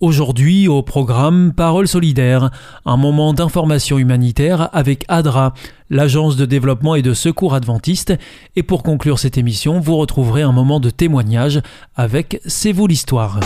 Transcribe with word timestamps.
Aujourd'hui 0.00 0.66
au 0.66 0.82
programme 0.82 1.52
Parole 1.52 1.86
solidaire, 1.86 2.50
un 2.84 2.96
moment 2.96 3.32
d'information 3.32 3.96
humanitaire 3.96 4.68
avec 4.72 5.04
ADRA, 5.06 5.54
l'agence 5.88 6.36
de 6.36 6.46
développement 6.46 6.96
et 6.96 7.02
de 7.02 7.14
secours 7.14 7.54
adventiste, 7.54 8.12
et 8.56 8.64
pour 8.64 8.82
conclure 8.82 9.20
cette 9.20 9.38
émission, 9.38 9.78
vous 9.78 9.96
retrouverez 9.96 10.42
un 10.42 10.50
moment 10.50 10.80
de 10.80 10.90
témoignage 10.90 11.60
avec 11.94 12.40
C'est 12.44 12.72
vous 12.72 12.88
l'histoire. 12.88 13.38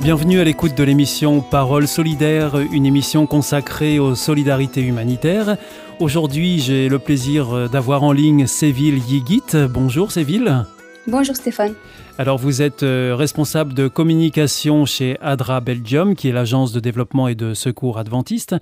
Bienvenue 0.00 0.40
à 0.40 0.44
l'écoute 0.44 0.74
de 0.74 0.84
l'émission 0.84 1.42
Parole 1.42 1.86
solidaire, 1.86 2.56
une 2.72 2.86
émission 2.86 3.26
consacrée 3.26 3.98
aux 3.98 4.14
solidarités 4.14 4.80
humanitaires. 4.80 5.58
Aujourd'hui, 6.00 6.60
j'ai 6.60 6.88
le 6.88 7.00
plaisir 7.00 7.68
d'avoir 7.68 8.04
en 8.04 8.12
ligne 8.12 8.46
Séville 8.46 8.98
Yigit. 8.98 9.42
Bonjour 9.68 10.12
Séville. 10.12 10.64
Bonjour 11.08 11.34
Stéphane. 11.34 11.74
Alors 12.20 12.36
vous 12.36 12.62
êtes 12.62 12.82
euh, 12.82 13.14
responsable 13.16 13.74
de 13.74 13.86
communication 13.86 14.86
chez 14.86 15.16
ADRA 15.20 15.60
Belgium, 15.60 16.16
qui 16.16 16.28
est 16.28 16.32
l'agence 16.32 16.72
de 16.72 16.80
développement 16.80 17.28
et 17.28 17.36
de 17.36 17.54
secours 17.54 17.96
adventiste. 17.96 18.56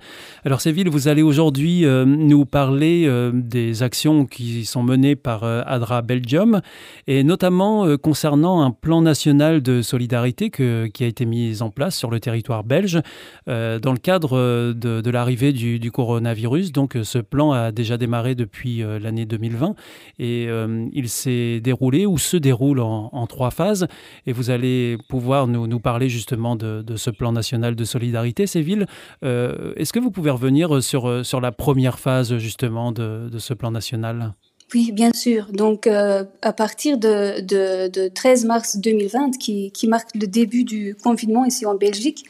Alors 0.45 0.61
Séville, 0.61 0.89
vous 0.89 1.07
allez 1.07 1.23
aujourd'hui 1.23 1.83
euh, 1.83 2.05
nous 2.05 2.45
parler 2.45 3.05
euh, 3.07 3.31
des 3.33 3.81
actions 3.81 4.27
qui 4.27 4.63
sont 4.63 4.83
menées 4.83 5.15
par 5.15 5.43
ADRA 5.43 6.03
Belgium, 6.03 6.61
et 7.07 7.23
notamment 7.23 7.97
concernant 7.97 8.61
un 8.61 8.69
plan 8.69 9.01
national 9.01 9.63
de 9.63 9.81
solidarité 9.81 10.51
qui 10.51 11.03
a 11.03 11.07
été 11.07 11.25
mis 11.25 11.63
en 11.63 11.71
place 11.71 11.95
sur 11.95 12.11
le 12.11 12.19
territoire 12.19 12.63
belge 12.63 13.01
dans 13.47 13.91
le 13.91 13.97
cadre 13.97 14.73
de, 14.73 15.09
l'arrivée 15.09 15.51
du, 15.51 15.91
coronavirus. 15.91 16.71
Donc 16.71 16.97
ce 17.01 17.17
plan 17.17 17.53
a 17.53 17.71
déjà 17.71 17.97
démarré 17.97 18.35
depuis 18.35 18.83
l'année 19.01 19.25
2020 19.25 19.75
et 20.19 20.47
il 20.93 21.09
s'est 21.09 21.59
déroulé 21.61 22.05
ou 22.05 22.17
se 22.17 22.37
déroule 22.37 22.79
en, 22.79 23.09
en 23.11 23.27
trois 23.27 23.46
phases 23.51 23.87
et 24.25 24.33
vous 24.33 24.49
allez 24.49 24.97
pouvoir 25.09 25.47
nous, 25.47 25.79
parler 25.79 26.09
justement 26.09 26.55
de, 26.55 26.83
ce 26.95 27.09
plan 27.09 27.31
national 27.31 27.75
de 27.75 27.83
solidarité, 27.83 28.47
Séville. 28.47 28.85
Euh, 29.23 29.73
est-ce 29.75 29.93
que 29.93 29.99
vous 29.99 30.11
pouvez 30.11 30.31
revenir 30.31 30.81
sur, 30.81 31.25
sur 31.25 31.41
la 31.41 31.51
première 31.51 31.99
phase 31.99 32.37
justement 32.37 32.91
de, 32.91 33.29
ce 33.37 33.53
plan 33.53 33.71
national? 33.71 34.33
Oui, 34.73 34.91
bien 34.91 35.13
sûr. 35.13 35.47
Donc, 35.53 35.87
euh, 35.87 36.25
à 36.41 36.51
partir 36.51 36.97
de, 36.97 37.39
de, 37.39 38.09
13 38.09 38.45
mars 38.45 38.77
2020, 38.77 39.37
qui, 39.37 39.71
qui 39.71 39.87
marque 39.87 40.13
le 40.13 40.27
début 40.27 40.65
du 40.65 40.95
confinement 41.01 41.45
ici 41.45 41.65
en 41.65 41.75
Belgique, 41.75 42.25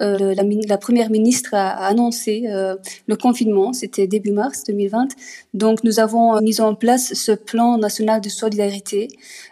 euh, 0.00 0.34
la, 0.68 0.78
première 0.78 1.10
ministre 1.10 1.54
a, 1.54 1.70
annoncé 1.86 2.44
euh, 2.48 2.76
le 3.06 3.16
confinement, 3.16 3.72
c'était 3.72 4.06
début 4.06 4.32
mars 4.32 4.64
2020. 4.64 5.08
Donc 5.54 5.84
nous 5.84 6.00
avons 6.00 6.40
mis 6.40 6.60
en 6.60 6.74
place 6.74 7.14
ce 7.14 7.32
plan 7.32 7.78
national 7.78 8.20
de 8.20 8.28
solidarité. 8.28 9.08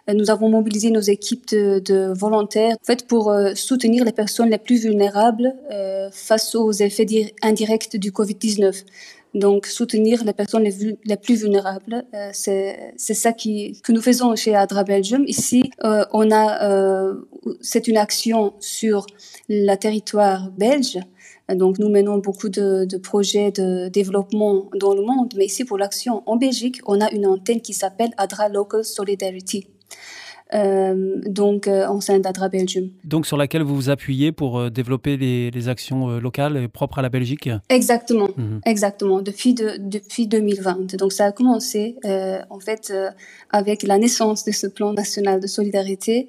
Euh, 0.09 0.15
nous 0.15 0.31
avons 0.31 0.49
mobilisé 0.49 0.91
nos 0.91 1.01
équipes 1.01 1.49
de, 1.49 1.79
de 1.79 2.13
volontaires 2.15 2.77
en 2.81 2.85
fait, 2.85 3.07
pour 3.07 3.35
soutenir 3.55 4.05
les 4.05 4.13
personnes 4.13 4.51
les 4.51 4.59
plus 4.59 4.83
vulnérables 4.83 5.55
face 6.13 6.55
aux 6.55 6.73
effets 6.73 7.07
indirects 7.43 7.97
du 7.97 8.11
Covid-19. 8.11 8.85
Donc, 9.35 9.67
soutenir 9.67 10.23
les 10.25 10.33
personnes 10.33 10.63
les, 10.63 11.17
plus 11.17 11.35
vulnérables, 11.35 12.05
euh, 12.15 12.31
c'est 12.33 13.15
ça 13.15 13.33
qui, 13.33 13.81
que 13.83 13.91
nous 13.91 14.01
faisons 14.01 14.37
chez 14.37 14.55
Adra 14.55 14.85
Belgium. 14.85 15.25
Ici, 15.27 15.73
euh, 15.83 16.05
on 16.13 16.31
a, 16.31 16.71
euh, 16.71 17.15
c'est 17.61 17.89
une 17.89 17.97
action 17.97 18.55
sur 18.61 19.07
le 19.49 19.75
territoire 19.75 20.51
belge. 20.53 21.01
Donc, 21.53 21.81
nous 21.81 21.89
menons 21.89 22.19
beaucoup 22.19 22.49
de, 22.49 22.97
projets 22.99 23.51
de 23.51 23.89
développement 23.89 24.71
dans 24.79 24.95
le 24.95 25.03
monde, 25.03 25.35
mais 25.37 25.47
ici, 25.47 25.65
pour 25.65 25.79
l'action 25.79 26.23
en 26.27 26.37
Belgique, 26.37 26.81
on 26.87 27.01
a 27.01 27.11
une 27.11 27.27
antenne 27.27 27.61
qui 27.61 27.75
s'appelle 27.75 28.11
Adra 28.17 28.49
Local 28.49 28.85
Solidarity. 28.85 29.67
Euh, 30.55 31.21
donc 31.27 31.67
euh, 31.67 31.87
en 31.87 32.01
sein 32.01 32.21
d'Adra 32.21 32.49
Belgium. 32.49 32.89
Donc 33.03 33.27
sur 33.27 33.37
laquelle 33.37 33.63
vous 33.63 33.75
vous 33.75 33.91
appuyez 33.91 34.31
pour 34.31 34.59
euh, 34.59 34.71
développer 34.71 35.17
les, 35.17 35.69
actions 35.69 36.21
locales 36.21 36.69
propres 36.69 36.99
à 36.99 37.03
la 37.03 37.09
Belgique 37.09 37.49
Exactement, 37.71 38.29
mhm. 38.37 38.61
exactement, 38.67 39.23
depuis, 39.23 39.55
de, 39.55 39.79
depuis 39.79 40.27
2020. 40.27 40.97
Donc 40.97 41.13
ça 41.13 41.25
a 41.25 41.33
commencé 41.33 41.97
en 42.51 42.61
fait 42.61 42.93
avec 43.51 43.83
la 43.83 43.97
naissance 43.97 44.45
de 44.45 44.53
ce 44.53 44.67
plan 44.67 44.93
national 44.93 45.41
de 45.41 45.47
solidarité 45.47 46.27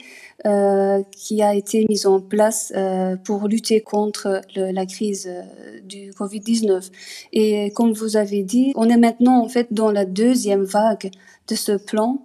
qui 1.11 1.41
a 1.41 1.53
été 1.53 1.85
mis 1.89 2.05
en 2.05 2.21
place 2.21 2.71
pour 3.25 3.49
lutter 3.49 3.81
contre 3.81 4.41
la 4.55 4.85
crise 4.85 5.29
du 5.83 6.11
Covid-19. 6.11 6.91
Et 7.33 7.71
comme 7.71 7.91
vous 7.91 8.15
avez 8.15 8.43
dit, 8.43 8.71
on 8.75 8.87
est 8.89 8.97
maintenant 8.97 9.43
en 9.43 9.49
fait 9.49 9.67
dans 9.71 9.91
la 9.91 10.05
deuxième 10.05 10.63
vague 10.63 11.11
de 11.49 11.55
ce 11.55 11.73
plan. 11.73 12.23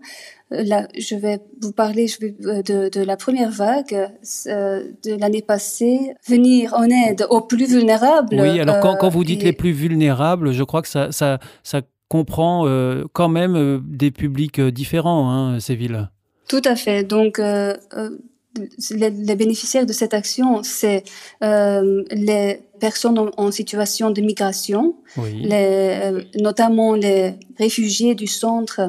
Là, 0.50 0.88
je 0.98 1.14
vais 1.14 1.38
vous 1.60 1.70
parler 1.70 2.06
euh, 2.22 2.62
de, 2.62 3.00
la 3.04 3.16
première 3.16 3.50
vague 3.50 4.10
euh, 4.46 4.84
de 5.04 5.14
l'année 5.14 5.42
passée, 5.42 6.14
venir 6.26 6.74
en 6.74 6.88
aide 6.90 7.24
aux 7.30 7.40
plus 7.40 7.68
vulnérables. 7.68 8.40
Oui, 8.40 8.58
alors 8.58 8.80
quand, 8.80 9.08
vous 9.08 9.22
dites 9.22 9.42
euh, 9.42 9.46
les 9.46 9.52
plus 9.52 9.70
vulnérables, 9.70 10.50
je 10.52 10.64
crois 10.64 10.82
que 10.82 10.88
ça, 10.88 11.12
ça, 11.12 11.38
ça 11.62 11.82
comprend 12.08 12.66
quand 13.12 13.28
même 13.28 13.80
des 13.86 14.10
publics 14.10 14.60
différents, 14.60 15.30
hein, 15.30 15.60
ces 15.60 15.76
villes. 15.76 16.10
Tout 16.48 16.62
à 16.64 16.74
fait. 16.74 17.04
Donc, 17.04 17.38
les, 17.38 19.10
bénéficiaires 19.36 19.86
de 19.86 19.92
cette 19.92 20.14
action, 20.14 20.64
c'est 20.64 21.04
les 21.40 22.60
personnes 22.80 23.30
en, 23.36 23.52
situation 23.52 24.10
de 24.10 24.20
migration, 24.20 24.96
les, 25.16 26.10
notamment 26.40 26.94
les 26.94 27.34
réfugiés 27.56 28.16
du 28.16 28.26
centre 28.26 28.80
euh, 28.80 28.88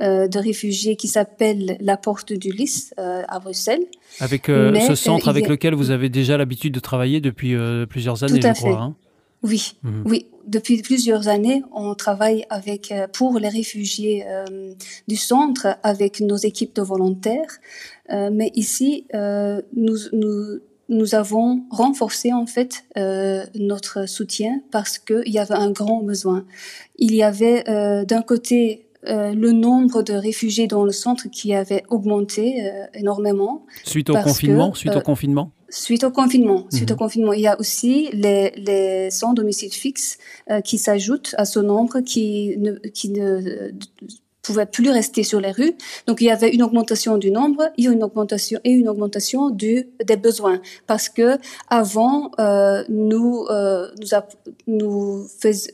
de 0.00 0.38
réfugiés 0.38 0.96
qui 0.96 1.08
s'appelle 1.08 1.76
la 1.80 1.96
Porte 1.96 2.32
du 2.32 2.50
Lys 2.50 2.94
euh, 2.98 3.22
à 3.28 3.38
Bruxelles. 3.38 3.84
Avec 4.18 4.48
euh, 4.48 4.74
ce 4.80 4.94
centre 4.94 5.28
avec 5.28 5.48
lequel 5.48 5.74
vous 5.74 5.90
avez 5.90 6.08
déjà 6.08 6.36
l'habitude 6.36 6.72
de 6.72 6.80
travailler 6.80 7.20
depuis 7.20 7.54
plusieurs 7.88 8.24
années, 8.24 8.40
Tout 8.40 8.46
à 8.46 8.54
je 8.54 8.58
crois. 8.60 8.70
Fait. 8.70 8.76
Hein. 8.76 8.94
Oui, 9.42 9.74
mhm. 9.82 10.02
oui. 10.06 10.26
Depuis 10.46 10.82
plusieurs 10.82 11.28
années, 11.28 11.62
on 11.72 11.94
travaille 11.94 12.44
avec 12.50 12.92
pour 13.12 13.38
les 13.38 13.48
réfugiés 13.48 14.24
du 15.06 15.16
centre 15.16 15.78
avec 15.82 16.20
nos 16.20 16.36
équipes 16.36 16.74
de 16.74 16.82
volontaires. 16.82 17.58
mais 18.08 18.50
ici, 18.54 19.06
nous, 19.12 19.96
nous 20.12 20.60
nous 20.88 21.14
avons 21.14 21.62
renforcé 21.70 22.32
en 22.32 22.46
fait 22.46 22.84
notre 23.54 24.08
soutien 24.08 24.60
parce 24.72 24.98
qu'il 24.98 25.28
y 25.28 25.38
avait 25.38 25.54
un 25.54 25.70
grand 25.70 26.02
besoin. 26.02 26.44
Il 26.98 27.14
y 27.14 27.22
avait 27.22 27.62
d'un 28.04 28.22
côté 28.22 28.89
euh, 29.06 29.32
le 29.32 29.52
nombre 29.52 30.02
de 30.02 30.12
réfugiés 30.12 30.66
dans 30.66 30.84
le 30.84 30.92
centre 30.92 31.28
qui 31.30 31.54
avait 31.54 31.84
augmenté 31.88 32.66
euh, 32.66 32.84
énormément. 32.92 33.64
Suite 33.82 34.10
au 34.10 34.14
confinement 34.14 34.74
Suite 34.74 34.94
au 34.94 34.98
euh, 34.98 35.00
confinement 35.00 35.52
Suite 35.70 36.04
au 36.04 36.10
confinement, 36.10 36.66
suite 36.70 36.90
au 36.90 36.96
confinement, 36.96 37.32
il 37.32 37.42
y 37.42 37.46
a 37.46 37.58
aussi 37.60 38.08
les, 38.12 38.50
les 38.56 39.08
sans 39.12 39.34
domicile 39.34 39.72
fixe 39.72 40.18
qui 40.64 40.78
s'ajoutent 40.78 41.32
à 41.38 41.44
ce 41.44 41.60
nombre 41.60 42.00
qui 42.00 42.56
ne, 42.58 42.72
qui 42.88 43.10
ne 43.10 43.70
pouvaient 44.42 44.66
plus 44.66 44.90
rester 44.90 45.22
sur 45.22 45.40
les 45.40 45.52
rues. 45.52 45.74
Donc 46.08 46.22
il 46.22 46.24
y 46.24 46.30
avait 46.32 46.50
une 46.52 46.64
augmentation 46.64 47.18
du 47.18 47.30
nombre 47.30 47.70
et 47.78 47.84
une 47.84 48.02
augmentation 48.02 48.58
et 48.64 48.72
une 48.72 48.88
augmentation 48.88 49.50
du 49.50 49.86
des 50.04 50.16
besoins 50.16 50.60
parce 50.88 51.08
que 51.08 51.38
avant 51.68 52.32
nous 52.88 53.46
nous, 53.46 53.46
nous 54.66 55.28
faisions 55.38 55.70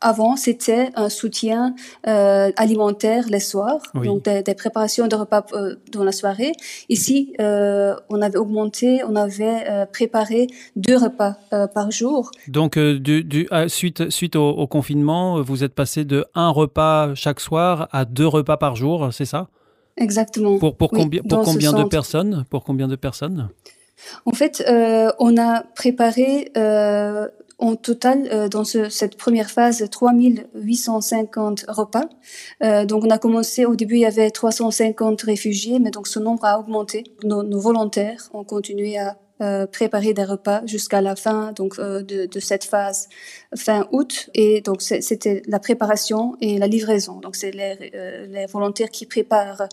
avant, 0.00 0.36
c'était 0.36 0.90
un 0.94 1.08
soutien 1.08 1.74
euh, 2.06 2.50
alimentaire 2.56 3.26
les 3.28 3.40
soirs, 3.40 3.80
donc 3.94 4.24
des, 4.24 4.54
préparations 4.54 5.06
de 5.06 5.16
repas 5.16 5.44
euh, 5.52 5.76
dans 5.92 6.04
la 6.04 6.12
soirée. 6.12 6.52
Ici, 6.88 7.34
euh, 7.40 7.94
on 8.08 8.22
avait 8.22 8.38
augmenté, 8.38 9.02
on 9.04 9.16
avait 9.16 9.86
préparé 9.92 10.46
deux 10.76 10.96
repas 10.96 11.36
par 11.74 11.90
jour. 11.90 12.30
Donc, 12.48 12.78
du, 12.78 13.24
du, 13.24 13.48
suite, 13.68 14.10
suite 14.10 14.36
au, 14.36 14.48
au, 14.50 14.66
confinement, 14.66 15.40
vous 15.42 15.64
êtes 15.64 15.74
passé 15.74 16.04
de 16.04 16.24
un 16.34 16.50
repas 16.50 17.14
chaque 17.14 17.40
soir 17.40 17.88
à 17.92 18.04
deux 18.04 18.26
repas 18.26 18.56
par 18.56 18.76
jour, 18.76 19.10
c'est 19.12 19.24
ça? 19.24 19.48
Exactement. 19.96 20.58
Pour, 20.58 20.76
pour 20.76 20.90
combien, 20.90 21.22
pour 21.22 21.42
combien 21.42 21.72
de 21.72 21.84
personnes? 21.84 22.44
Pour 22.48 22.64
combien 22.64 22.88
de 22.88 22.96
personnes? 22.96 23.50
En 24.24 24.32
fait, 24.32 24.64
euh, 24.68 25.10
on 25.18 25.36
a 25.36 25.62
préparé 25.74 26.50
euh, 26.56 27.28
en 27.60 27.76
total, 27.76 28.28
euh, 28.32 28.48
dans 28.48 28.64
ce, 28.64 28.88
cette 28.88 29.16
première 29.16 29.50
phase, 29.50 29.88
3850 29.90 31.66
repas. 31.68 32.08
Euh, 32.62 32.84
donc, 32.86 33.04
on 33.04 33.10
a 33.10 33.18
commencé, 33.18 33.66
au 33.66 33.76
début, 33.76 33.96
il 33.96 34.00
y 34.00 34.06
avait 34.06 34.30
350 34.30 35.22
réfugiés, 35.22 35.78
mais 35.78 35.90
donc 35.90 36.08
ce 36.08 36.18
nombre 36.18 36.44
a 36.44 36.58
augmenté. 36.58 37.04
Nos, 37.22 37.42
nos 37.42 37.60
volontaires 37.60 38.30
ont 38.32 38.44
continué 38.44 38.98
à 38.98 39.16
euh, 39.42 39.66
préparer 39.66 40.12
des 40.12 40.24
repas 40.24 40.60
jusqu'à 40.66 41.00
la 41.00 41.16
fin 41.16 41.52
donc 41.52 41.78
euh, 41.78 42.02
de, 42.02 42.26
de, 42.26 42.40
cette 42.40 42.62
phase 42.62 43.08
fin 43.56 43.88
août 43.90 44.28
et 44.34 44.60
donc 44.60 44.82
c'était 44.82 45.40
la 45.46 45.58
préparation 45.58 46.36
et 46.42 46.58
la 46.58 46.66
livraison 46.66 47.20
donc 47.20 47.36
c'est 47.36 47.50
les, 47.50 47.90
euh, 47.94 48.26
les, 48.26 48.44
volontaires 48.44 48.90
qui 48.90 49.06
préparent 49.06 49.66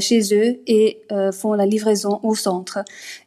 chez 0.00 0.20
eux 0.34 0.60
et 0.66 1.02
font 1.32 1.54
la 1.54 1.64
livraison 1.64 2.20
au 2.22 2.34
centre 2.34 2.80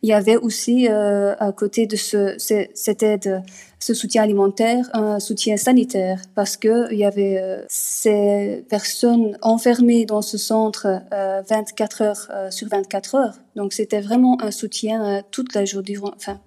il 0.03 0.09
y 0.09 0.13
avait 0.13 0.37
aussi 0.37 0.87
à 0.87 1.51
côté 1.57 1.87
de 1.87 1.95
ce, 1.95 2.35
cette 2.37 3.01
aide 3.01 3.41
ce 3.83 3.93
soutien 3.93 4.23
alimentaire, 4.23 4.89
un 4.93 5.19
soutien 5.19 5.57
sanitaire, 5.57 6.21
parce 6.35 6.55
que 6.55 6.89
il 6.93 6.97
y 6.97 7.03
avait 7.03 7.37
euh, 7.37 7.61
ces 7.67 8.65
personnes 8.69 9.37
enfermées 9.41 10.05
dans 10.05 10.21
ce 10.21 10.37
centre 10.37 10.87
euh, 11.11 11.41
24 11.49 12.01
heures 12.01 12.27
euh, 12.31 12.49
sur 12.49 12.69
24 12.69 13.15
heures. 13.15 13.33
Donc 13.57 13.73
c'était 13.73 13.99
vraiment 13.99 14.37
un 14.41 14.51
soutien 14.51 15.03
euh, 15.03 15.21
toute 15.31 15.53
la 15.53 15.65
journée, 15.65 15.97
enfin 16.15 16.39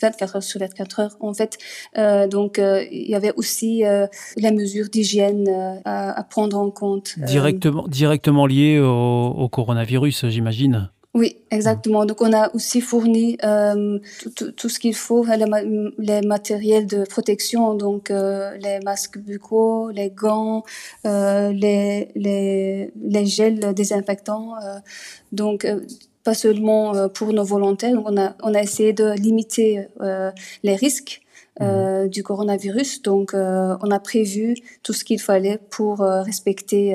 24 0.00 0.36
heures 0.36 0.42
sur 0.42 0.58
24 0.58 1.00
heures 1.00 1.16
en 1.20 1.34
fait. 1.34 1.58
donc 2.30 2.58
il 2.58 3.10
y 3.10 3.14
avait 3.14 3.34
aussi 3.36 3.82
les 4.38 4.50
mesures 4.52 4.88
d'hygiène 4.88 5.50
à, 5.84 6.26
prendre 6.30 6.58
en 6.58 6.70
compte. 6.70 7.18
Directement, 7.18 7.86
directement 7.86 8.46
liées 8.46 8.78
au, 8.78 9.34
au 9.36 9.48
coronavirus, 9.50 10.28
j'imagine. 10.28 10.88
Oui, 11.12 11.38
exactement. 11.50 12.04
Donc, 12.06 12.22
on 12.22 12.32
a 12.32 12.54
aussi 12.54 12.80
fourni 12.80 13.36
euh, 13.42 13.98
tout, 14.36 14.52
tout, 14.52 14.68
ce 14.68 14.78
qu'il 14.78 14.94
faut, 14.94 15.24
les, 15.24 15.44
les, 15.98 16.20
matériels 16.20 16.86
de 16.86 17.04
protection, 17.04 17.74
donc 17.74 18.12
euh, 18.12 18.56
les 18.58 18.78
masques 18.84 19.18
buccaux, 19.18 19.90
les 19.90 20.10
gants, 20.10 20.62
euh, 21.06 21.50
les, 21.52 22.12
les, 22.14 22.92
les, 22.94 23.26
gels 23.26 23.74
désinfectants. 23.74 24.54
Euh, 24.62 24.78
donc, 25.32 25.64
euh, 25.64 25.80
pas 26.22 26.34
seulement 26.34 26.94
euh, 26.94 27.08
pour 27.08 27.32
nos 27.32 27.44
volontaires. 27.44 27.94
Donc, 27.94 28.06
on 28.08 28.16
a, 28.16 28.36
on 28.44 28.54
a 28.54 28.62
essayé 28.62 28.92
de 28.92 29.10
limiter 29.14 29.88
les 30.62 30.76
risques. 30.76 31.22
Euh, 31.60 32.06
mmh. 32.06 32.08
du 32.08 32.22
coronavirus. 32.22 33.02
Donc, 33.02 33.34
euh, 33.34 33.76
on 33.82 33.90
a 33.90 33.98
prévu 33.98 34.54
tout 34.82 34.94
ce 34.94 35.04
qu'il 35.04 35.20
fallait 35.20 35.58
pour 35.68 36.00
euh, 36.00 36.22
respecter 36.22 36.92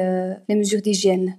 les 0.49 0.55
mesures 0.55 0.81
d'hygiène 0.81 1.37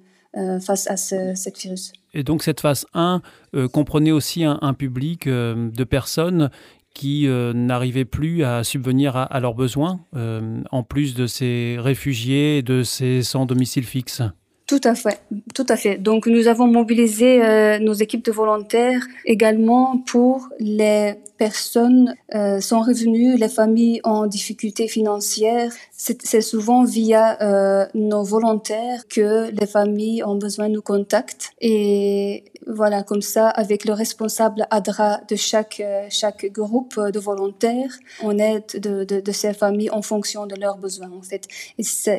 face 0.60 0.86
à 0.86 0.96
ce, 0.96 1.34
cette 1.34 1.58
virus. 1.58 1.92
Et 2.16 2.22
donc 2.22 2.42
cette 2.42 2.60
phase 2.60 2.86
1 2.94 3.20
euh, 3.54 3.68
comprenait 3.68 4.10
aussi 4.10 4.42
un, 4.42 4.74
public 4.74 5.26
euh, 5.26 5.68
de 5.70 5.84
personnes 5.84 6.50
qui 6.94 7.28
euh, 7.28 7.52
n'arrivaient 7.52 8.06
plus 8.06 8.42
à 8.42 8.64
subvenir 8.64 9.16
à, 9.16 9.24
à 9.24 9.38
leurs 9.38 9.54
besoins, 9.54 10.00
en 10.14 10.82
plus 10.82 11.14
de 11.14 11.26
ces 11.26 11.76
réfugiés 11.78 12.58
et 12.58 12.62
de 12.62 12.82
ces 12.82 13.22
sans 13.22 13.44
domicile 13.44 13.84
fixe. 13.84 14.22
Tout 14.66 14.80
à 14.82 14.94
fait, 14.94 15.20
tout 15.54 15.66
à 15.68 15.76
fait. 15.76 15.98
Donc 15.98 16.26
nous 16.26 16.48
avons 16.48 16.66
mobilisé 16.66 17.78
nos 17.80 17.92
équipes 17.92 18.24
de 18.24 18.32
volontaires 18.32 19.02
également 19.26 19.98
pour 19.98 20.48
les 20.58 21.16
personnes 21.36 22.14
euh, 22.34 22.60
sans 22.60 22.82
revenus, 22.82 23.38
les 23.38 23.48
familles 23.48 24.00
en 24.04 24.26
difficulté 24.26 24.88
financière. 24.88 25.72
C'est 25.92 26.40
souvent 26.40 26.84
via 26.84 27.40
euh, 27.42 27.86
nos 27.94 28.22
volontaires 28.22 29.06
que 29.08 29.50
les 29.50 29.66
familles 29.66 30.22
ont 30.24 30.36
besoin 30.36 30.68
de 30.68 30.74
nous 30.74 30.82
contacter. 30.82 31.46
Et 31.60 32.44
voilà, 32.66 33.02
comme 33.02 33.22
ça, 33.22 33.48
avec 33.48 33.84
le 33.84 33.92
responsable 33.92 34.66
ADRA 34.70 35.20
de 35.28 35.36
chaque, 35.36 35.80
euh, 35.80 36.06
chaque 36.10 36.46
groupe 36.46 36.98
de 36.98 37.18
volontaires, 37.18 37.94
on 38.22 38.38
aide 38.38 38.64
de, 38.74 39.32
ces 39.32 39.52
familles 39.52 39.90
en 39.90 40.02
fonction 40.02 40.46
de 40.46 40.54
leurs 40.56 40.78
besoins, 40.78 41.10
en 41.12 41.22
fait. 41.22 41.46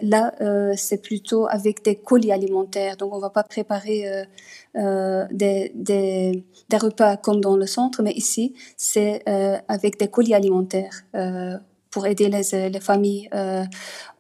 Là, 0.04 0.34
c'est 0.76 1.02
plutôt 1.02 1.48
avec 1.48 1.84
des 1.84 1.96
colis 1.96 2.32
alimentaires. 2.32 2.98
Donc, 2.98 3.14
on 3.14 3.20
va 3.20 3.30
pas 3.30 3.44
préparer 3.44 4.26
des, 4.76 5.72
des, 5.74 6.44
des, 6.70 6.78
repas 6.78 7.18
comme 7.18 7.42
dans 7.42 7.58
le 7.58 7.66
centre, 7.66 8.02
mais 8.04 8.12
ici, 8.12 8.54
c'est 8.76 9.07
euh, 9.28 9.58
avec 9.68 10.00
des 10.00 10.08
colis 10.08 10.34
alimentaires 10.34 11.04
euh, 11.16 11.58
pour 11.92 12.06
aider 12.06 12.30
les, 12.30 12.70
les 12.70 12.80
familles 12.80 13.30
euh, 13.34 13.64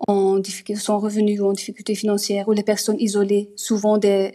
en 0.07 0.39
difficulté, 0.39 0.81
sans 0.81 1.00
revenus 1.00 1.39
ou 1.42 1.45
en 1.45 1.54
difficulté 1.54 1.95
financière, 1.95 2.48
ou 2.48 2.54
les 2.54 2.63
personnes 2.63 2.98
isolées, 3.00 3.51
souvent 3.56 3.98
des, 3.98 4.34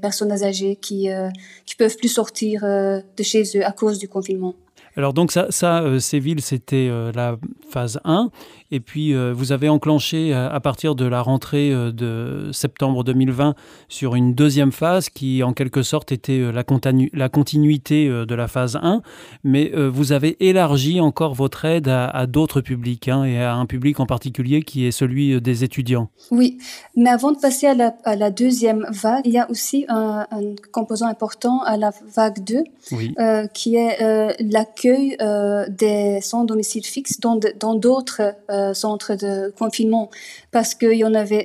personnes 0.00 0.32
âgées 0.32 0.76
qui 0.76 1.10
euh, 1.10 1.28
qui 1.66 1.76
peuvent 1.76 1.96
plus 1.96 2.08
sortir 2.08 2.64
euh, 2.64 3.00
de 3.16 3.22
chez 3.22 3.42
eux 3.56 3.64
à 3.64 3.72
cause 3.72 3.98
du 3.98 4.08
confinement. 4.08 4.54
Alors 4.98 5.12
donc 5.12 5.30
ça, 5.30 5.46
ça 5.50 5.82
euh, 5.82 6.00
Séville, 6.00 6.40
c'était 6.40 6.88
euh, 6.90 7.12
la 7.14 7.36
phase 7.70 8.00
1. 8.04 8.30
Et 8.70 8.80
puis 8.80 9.14
euh, 9.14 9.32
vous 9.34 9.52
avez 9.52 9.68
enclenché 9.68 10.32
à, 10.32 10.48
à 10.48 10.60
partir 10.60 10.94
de 10.94 11.04
la 11.04 11.22
rentrée 11.22 11.72
euh, 11.72 11.92
de 11.92 12.50
septembre 12.52 13.04
2020 13.04 13.54
sur 13.88 14.14
une 14.14 14.34
deuxième 14.34 14.72
phase 14.72 15.08
qui 15.08 15.42
en 15.42 15.52
quelque 15.52 15.82
sorte 15.82 16.12
était 16.12 16.40
euh, 16.40 16.50
la, 16.50 16.64
continu 16.64 17.10
la 17.12 17.28
continuité 17.28 18.08
euh, 18.08 18.26
de 18.26 18.34
la 18.34 18.48
phase 18.48 18.78
1. 18.80 19.02
Mais 19.44 19.72
vous 19.74 20.12
avez 20.12 20.36
élargi 20.46 21.00
encore 21.00 21.34
votre 21.34 21.64
aide 21.64 21.88
à, 21.88 22.08
à 22.08 22.26
d'autres 22.26 22.60
publics 22.60 23.08
hein, 23.08 23.24
et 23.24 23.40
à 23.40 23.54
un 23.54 23.66
public 23.66 24.00
en 24.00 24.06
particulier 24.06 24.62
qui 24.62 24.86
est 24.86 24.90
celui 24.90 25.40
des 25.40 25.64
étudiants. 25.64 26.08
Oui, 26.30 26.58
mais 26.96 27.10
avant 27.10 27.32
de 27.32 27.38
passer 27.38 27.66
à 27.66 27.74
la, 27.74 27.94
à 28.04 28.16
la 28.16 28.30
deuxième 28.30 28.86
vague, 28.90 29.22
il 29.24 29.32
y 29.32 29.38
a 29.38 29.50
aussi 29.50 29.84
un, 29.88 30.26
un 30.30 30.54
composant 30.72 31.06
important 31.06 31.62
à 31.62 31.76
la 31.76 31.90
vague 32.14 32.42
2 32.44 32.64
oui. 32.92 33.14
qui 33.54 33.76
est 33.76 33.98
l'accueil 34.40 34.68
l'accueil 34.78 35.16
euh, 35.20 35.66
des 35.68 36.20
sans 36.20 36.44
domicile 36.44 36.84
fixe 36.84 37.20
dans 37.20 37.74
d'autres 37.74 38.34
euh, 38.58 38.74
centres 38.74 39.14
de 39.14 39.52
confinement 39.58 40.10
parce 40.50 40.74
qu'il 40.74 40.94
y 40.94 41.04
en 41.04 41.14
avait, 41.14 41.44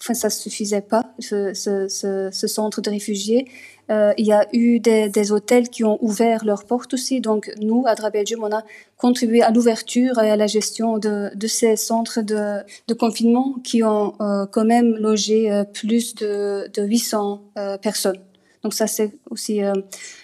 enfin 0.00 0.14
ça 0.14 0.30
suffisait 0.30 0.80
pas 0.80 1.14
ce, 1.18 1.54
ce, 1.54 1.88
ce, 1.88 2.30
ce 2.32 2.46
centre 2.46 2.80
de 2.80 2.90
réfugiés. 2.90 3.46
Euh, 3.90 4.12
il 4.18 4.26
y 4.26 4.32
a 4.32 4.46
eu 4.52 4.80
des, 4.80 5.32
hôtels 5.32 5.68
qui 5.68 5.84
ont 5.84 5.98
ouvert 6.02 6.44
leurs 6.44 6.64
portes 6.64 6.94
aussi. 6.94 7.20
Donc 7.20 7.52
nous, 7.60 7.84
à 7.86 7.94
Drabelgium, 7.94 8.42
on 8.42 8.52
a 8.52 8.64
contribué 8.96 9.42
à 9.42 9.50
l'ouverture 9.50 10.18
et 10.18 10.30
à 10.30 10.36
la 10.36 10.46
gestion 10.46 10.98
de, 10.98 11.30
ces 11.46 11.76
centres 11.76 12.20
de, 12.22 12.64
confinement 12.94 13.54
qui 13.64 13.82
ont 13.82 14.14
euh, 14.20 14.46
quand 14.46 14.64
même 14.64 14.96
logé 14.96 15.52
euh, 15.52 15.64
plus 15.64 16.14
de, 16.14 16.68
de 16.74 16.82
800 16.82 17.42
euh, 17.58 17.78
personnes. 17.78 18.18
Donc 18.66 18.74
ça, 18.74 18.88
c'est 18.88 19.12
aussi 19.30 19.62
euh, 19.62 19.74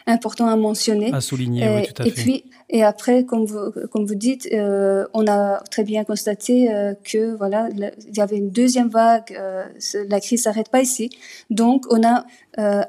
important 0.04 0.48
à 0.48 0.56
mentionner. 0.56 1.14
À 1.14 1.20
souligner, 1.20 1.64
et, 1.64 1.76
oui, 1.76 1.86
tout 1.86 2.02
à 2.02 2.06
et 2.08 2.10
fait. 2.10 2.22
Puis, 2.22 2.44
et 2.70 2.82
après, 2.82 3.24
comme 3.24 3.44
vous, 3.44 3.70
comme 3.92 4.04
vous 4.04 4.16
dites, 4.16 4.48
euh, 4.50 5.06
on 5.14 5.28
a 5.28 5.62
très 5.70 5.84
bien 5.84 6.02
constaté 6.02 6.74
euh, 6.74 6.94
que 7.04 7.36
voilà, 7.36 7.68
il 7.70 8.16
y 8.16 8.20
avait 8.20 8.38
une 8.38 8.50
deuxième 8.50 8.88
vague. 8.88 9.36
Euh, 9.38 9.62
la 10.08 10.18
crise 10.18 10.42
s'arrête 10.42 10.70
pas 10.70 10.82
ici, 10.82 11.10
donc 11.50 11.84
on 11.90 12.02
a 12.02 12.24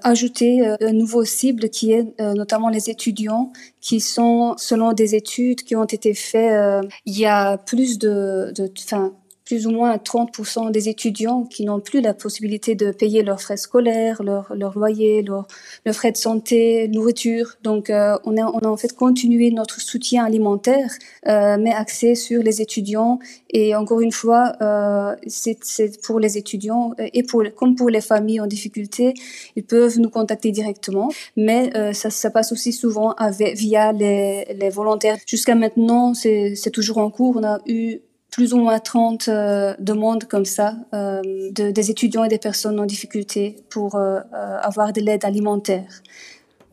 ajouté 0.03 0.65
un 0.65 0.91
nouveau 0.91 1.23
cible 1.23 1.69
qui 1.69 1.93
est 1.93 2.05
notamment 2.19 2.67
les 2.67 2.89
étudiants, 2.89 3.53
qui 3.79 4.01
sont 4.01 4.55
selon 4.57 4.91
des 4.91 5.15
études 5.15 5.63
qui 5.63 5.77
ont 5.77 5.85
été 5.85 6.13
faites. 6.13 6.85
il 7.05 7.17
y 7.17 7.25
a 7.25 7.57
plus 7.57 7.97
de, 7.97 8.51
de, 8.53 8.69
enfin 8.83 9.13
plus 9.45 9.67
ou 9.67 9.71
moins 9.71 9.97
30% 9.97 10.71
des 10.71 10.89
étudiants 10.89 11.43
qui 11.43 11.65
n'ont 11.65 11.79
plus 11.79 12.01
la 12.01 12.13
possibilité 12.13 12.75
de 12.75 12.91
payer 12.91 13.23
leurs 13.23 13.41
frais 13.41 13.57
scolaires, 13.57 14.23
leur, 14.23 14.53
leur 14.55 14.77
loyer, 14.77 15.21
leurs 15.21 15.47
leur 15.85 15.95
frais 15.95 16.11
de 16.11 16.17
santé, 16.17 16.87
nourriture. 16.87 17.55
Donc, 17.61 17.89
euh, 17.89 18.17
on, 18.23 18.37
a, 18.37 18.45
on 18.45 18.59
a 18.59 18.67
en 18.67 18.77
fait 18.77 18.95
continué 18.95 19.51
notre 19.51 19.81
soutien 19.81 20.23
alimentaire, 20.23 20.89
euh, 21.27 21.57
mais 21.59 21.73
axé 21.73 22.15
sur 22.15 22.41
les 22.41 22.61
étudiants. 22.61 23.19
Et 23.49 23.75
encore 23.75 23.99
une 23.99 24.11
fois, 24.11 24.53
euh, 24.61 25.15
c'est 25.27 26.01
pour 26.01 26.19
les 26.19 26.37
étudiants 26.37 26.93
et 26.97 27.23
pour, 27.23 27.43
comme 27.55 27.75
pour 27.75 27.89
les 27.89 28.01
familles 28.01 28.39
en 28.39 28.47
difficulté, 28.47 29.13
ils 29.55 29.63
peuvent 29.63 29.99
nous 29.99 30.09
contacter 30.09 30.51
directement. 30.51 31.09
Mais 31.35 31.71
ça, 31.93 32.09
ça 32.09 32.29
passe 32.29 32.51
aussi 32.51 32.71
souvent 32.71 33.11
avec, 33.11 33.55
via 33.55 33.91
les, 33.91 34.45
les 34.59 34.69
volontaires. 34.69 35.17
Jusqu'à 35.27 35.55
maintenant, 35.55 36.13
c'est 36.13 36.71
toujours 36.71 36.97
en 36.97 37.09
cours. 37.09 37.37
On 37.37 37.43
a 37.43 37.59
eu 37.67 37.99
plus 38.33 38.53
ou 38.53 38.57
moins 38.57 38.79
30 38.79 39.27
euh, 39.27 39.75
demandes 39.79 40.25
comme 40.25 40.45
ça 40.45 40.75
euh, 40.93 41.21
de, 41.51 41.69
des 41.69 41.91
étudiants 41.91 42.23
et 42.23 42.29
des 42.29 42.39
personnes 42.39 42.79
en 42.79 42.85
difficulté 42.85 43.57
pour 43.69 43.95
euh, 43.95 44.19
avoir 44.61 44.91
de 44.91 45.01
l'aide 45.01 45.23
alimentaire. 45.23 46.01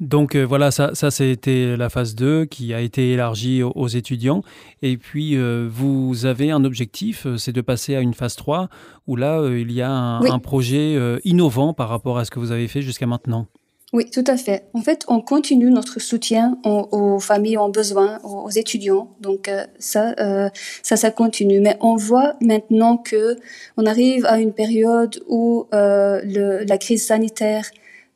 Donc 0.00 0.34
voilà, 0.34 0.70
ça, 0.70 0.94
ça 0.94 1.10
c'était 1.10 1.76
la 1.76 1.90
phase 1.90 2.14
2 2.14 2.46
qui 2.46 2.72
a 2.72 2.80
été 2.80 3.12
élargie 3.12 3.62
aux, 3.62 3.86
étudiants. 3.86 4.42
Et 4.80 4.96
puis 4.96 5.36
vous 5.68 6.24
avez 6.24 6.50
un 6.50 6.64
objectif, 6.64 7.26
c'est 7.36 7.52
de 7.52 7.60
passer 7.60 7.96
à 7.96 8.00
une 8.00 8.14
phase 8.14 8.34
3 8.34 8.70
où 9.06 9.16
là, 9.16 9.46
il 9.50 9.70
y 9.70 9.82
a 9.82 9.90
un, 9.90 10.38
projet 10.38 10.96
innovant 11.24 11.74
par 11.74 11.90
rapport 11.90 12.16
à 12.16 12.24
ce 12.24 12.30
que 12.30 12.38
vous 12.38 12.50
avez 12.50 12.66
fait 12.66 12.80
jusqu'à 12.80 13.06
maintenant. 13.06 13.46
Oui, 13.92 14.08
tout 14.08 14.24
à 14.28 14.36
fait. 14.36 14.68
En 14.72 14.82
fait, 14.82 15.04
on 15.08 15.20
continue 15.20 15.70
notre 15.70 16.00
soutien 16.00 16.58
aux, 16.64 17.18
familles 17.18 17.56
en 17.56 17.70
besoin, 17.70 18.20
aux, 18.22 18.48
étudiants. 18.50 19.10
Donc 19.20 19.50
ça, 19.80 20.14
ça, 20.82 20.96
ça 20.96 21.10
continue. 21.10 21.58
Mais 21.60 21.76
on 21.80 21.96
voit 21.96 22.36
maintenant 22.40 22.96
que 22.96 23.36
on 23.76 23.86
arrive 23.86 24.26
à 24.26 24.38
une 24.38 24.52
période 24.52 25.20
où 25.26 25.66
le, 25.72 26.64
la 26.64 26.78
crise 26.78 27.04
sanitaire 27.04 27.64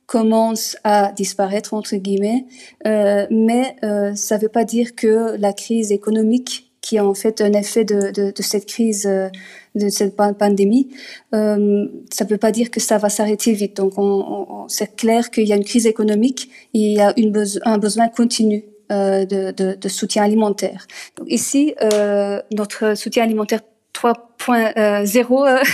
commence 0.06 0.76
à 0.84 1.12
disparaître 1.12 1.74
entre 1.74 1.96
guillemets, 1.96 2.44
euh, 2.86 3.26
mais 3.30 3.76
euh, 3.82 4.14
ça 4.14 4.36
ne 4.36 4.42
veut 4.42 4.48
pas 4.48 4.64
dire 4.64 4.94
que 4.94 5.36
la 5.38 5.52
crise 5.52 5.92
économique, 5.92 6.63
qui 6.84 6.96
est 6.96 7.00
en 7.00 7.14
fait 7.14 7.40
un 7.40 7.54
effet 7.54 7.84
de, 7.84 8.10
de, 8.10 8.30
de 8.30 8.42
cette 8.42 8.66
crise, 8.66 9.06
euh, 9.06 9.30
de 9.74 9.88
cette 9.88 10.14
pandémie, 10.14 10.90
euh, 11.34 11.86
ça 12.12 12.24
ne 12.24 12.28
veut 12.28 12.36
pas 12.36 12.52
dire 12.52 12.70
que 12.70 12.78
ça 12.78 12.98
va 12.98 13.08
s'arrêter 13.08 13.54
vite. 13.54 13.78
Donc, 13.78 13.96
on, 13.96 14.02
on, 14.04 14.68
c'est 14.68 14.94
clair 14.94 15.30
qu'il 15.30 15.48
y 15.48 15.52
a 15.54 15.56
une 15.56 15.64
crise 15.64 15.86
économique, 15.86 16.50
et 16.74 16.78
il 16.78 16.92
y 16.92 17.00
a 17.00 17.14
une 17.16 17.34
un 17.64 17.78
besoin 17.78 18.08
continu 18.08 18.64
euh, 18.92 19.24
de, 19.24 19.50
de, 19.74 19.88
soutien 19.88 20.24
alimentaire. 20.24 20.86
Donc, 21.16 21.26
ici, 21.30 21.74
euh, 21.80 22.42
notre 22.52 22.94
soutien 22.94 23.24
alimentaire 23.24 23.60
3.0, 23.94 25.64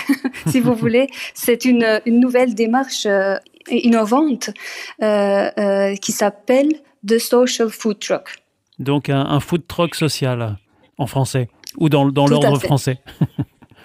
si 0.50 0.60
vous 0.60 0.74
voulez, 0.84 1.08
c'est 1.34 1.64
une, 1.64 2.00
une 2.06 2.20
nouvelle 2.20 2.54
démarche 2.54 3.08
innovante 3.68 4.50
qui 5.00 6.12
s'appelle 6.12 6.70
The 7.04 7.18
Social 7.18 7.68
Food 7.68 7.98
Truck. 7.98 8.40
Donc 8.80 9.10
un, 9.10 9.40
food 9.40 9.66
truck 9.68 9.94
social 9.94 10.56
en 11.00 11.06
français 11.06 11.48
ou 11.78 11.88
dans, 11.88 12.08
dans 12.08 12.26
l'ordre 12.26 12.58
français. 12.58 12.98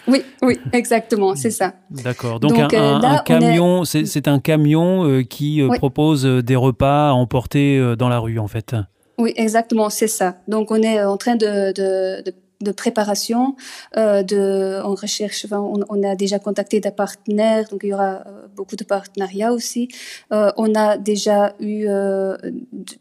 Oui, 0.07 0.21
oui, 0.43 0.59
exactement, 0.71 1.35
c'est 1.35 1.49
ça. 1.49 1.73
D'accord. 1.89 2.39
Donc, 2.39 2.59
un, 2.59 2.67
euh, 2.71 3.17
camion, 3.25 3.85
c'est 3.85 4.27
un 4.27 4.39
camion 4.39 5.23
qui 5.27 5.63
propose 5.77 6.25
des 6.25 6.55
repas 6.55 7.09
à 7.09 7.13
emporter 7.13 7.95
dans 7.97 8.07
la 8.07 8.19
rue, 8.19 8.37
en 8.37 8.47
fait. 8.47 8.75
Oui, 9.17 9.33
exactement, 9.35 9.89
c'est 9.89 10.07
ça. 10.07 10.35
Donc, 10.47 10.69
on 10.69 10.75
est 10.75 11.03
en 11.03 11.17
train 11.17 11.35
de, 11.35 11.73
de, 11.73 12.21
de 12.21 12.35
de 12.65 12.73
préparation, 12.73 13.55
euh, 13.95 14.23
de, 14.23 14.81
on 14.83 14.95
recherche, 14.95 15.45
on, 15.51 16.03
a 16.03 16.15
déjà 16.15 16.39
contacté 16.39 16.81
des 16.81 16.91
partenaires, 16.91 17.69
donc 17.69 17.81
il 17.83 17.89
y 17.89 17.93
aura 17.93 18.23
euh, 18.27 18.47
beaucoup 18.55 18.75
de 18.75 18.83
partenariats 18.83 19.53
aussi. 19.53 19.87
Euh, 20.33 20.51
on 20.57 20.75
a 20.75 20.97
déjà 20.97 21.55
eu 21.59 21.85
euh, 21.87 22.35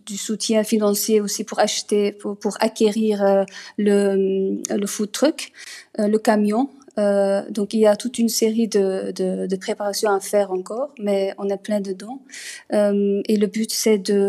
du 0.06 0.16
soutien 0.16 0.62
financier 0.62 1.20
aussi 1.20 1.42
pour 1.42 1.58
acheter, 1.58 2.12
pour, 2.12 2.36
pour 2.36 2.56
acquérir 2.60 3.24
euh, 3.24 3.44
le, 3.78 4.62
le 4.70 4.86
food 4.86 5.10
truck, 5.10 5.50
euh, 5.98 6.06
le 6.06 6.18
camion. 6.18 6.68
donc 7.58 7.68
il 7.74 7.80
y 7.80 7.88
a 7.88 7.96
toute 7.96 8.16
une 8.22 8.28
série 8.28 8.68
de, 8.68 9.10
de, 9.18 9.46
de, 9.52 9.56
préparations 9.56 10.12
à 10.18 10.20
faire 10.20 10.48
encore, 10.52 10.90
mais 11.06 11.34
on 11.38 11.48
est 11.48 11.62
plein 11.68 11.80
dedans. 11.80 12.18
et 13.30 13.36
le 13.44 13.46
but 13.56 13.70
c'est 13.72 13.98
de, 13.98 14.22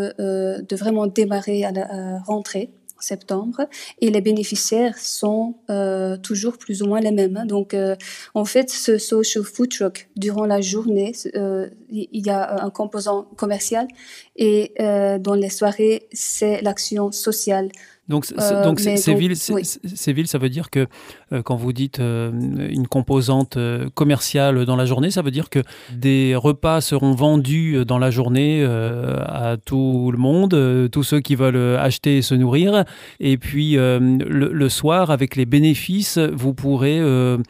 de 0.70 0.76
vraiment 0.76 1.06
démarrer 1.06 1.64
à 1.64 1.72
la 1.72 1.86
rentrée 2.26 2.68
septembre 3.06 3.62
et 4.02 4.10
les 4.10 4.22
bénéficiaires 4.22 4.98
sont 4.98 5.56
euh, 5.70 6.18
toujours 6.18 6.58
plus 6.58 6.82
ou 6.82 6.88
moins 6.88 7.00
les 7.00 7.12
mêmes. 7.12 7.38
Hein. 7.38 7.46
Donc, 7.46 7.74
euh, 7.74 7.96
en 8.34 8.46
fait, 8.46 8.70
ce 8.70 8.98
social 8.98 9.44
food 9.44 9.70
truck, 9.70 10.10
durant 10.16 10.46
la 10.46 10.62
journée, 10.62 11.14
euh, 11.36 11.70
il 11.90 12.26
y 12.26 12.30
a 12.30 12.64
un 12.64 12.70
composant 12.70 13.24
commercial 13.38 13.88
et 14.36 14.74
dans 14.78 15.36
les 15.36 15.50
soirées, 15.50 16.08
c'est 16.12 16.62
l'action 16.62 17.12
sociale. 17.12 17.70
Donc, 18.08 18.28
euh, 18.40 18.64
donc, 18.64 18.80
ces, 18.80 19.16
villes, 19.16 19.36
ces, 19.36 20.14
villes, 20.14 20.28
ça 20.28 20.38
veut 20.38 20.50
dire 20.50 20.70
que 20.70 20.86
euh, 21.34 21.42
quand 21.42 21.56
vous 21.56 21.74
dites 21.74 22.00
euh, 22.00 22.32
une 22.70 22.88
composante 22.88 23.58
commerciale 23.96 24.66
dans 24.66 24.76
la 24.76 24.86
journée, 24.86 25.10
ça 25.10 25.24
veut 25.24 25.32
dire 25.32 25.50
que 25.50 25.60
des 25.92 26.36
repas 26.36 26.82
seront 26.82 27.14
vendus 27.14 27.84
dans 27.86 27.98
la 27.98 28.12
journée 28.12 28.64
à 28.64 29.58
tout 29.64 30.12
le 30.12 30.18
monde, 30.18 30.90
tous 30.92 31.04
ceux 31.04 31.20
qui 31.20 31.36
veulent 31.36 31.78
acheter 31.78 32.18
et 32.18 32.22
se 32.22 32.36
nourrir. 32.36 32.86
Et 33.20 33.38
puis 33.38 33.76
le, 33.76 34.70
soir, 34.70 35.10
avec 35.10 35.36
les 35.36 35.46
bénéfices, 35.46 36.18
vous 36.18 36.54
pourrez 36.54 37.02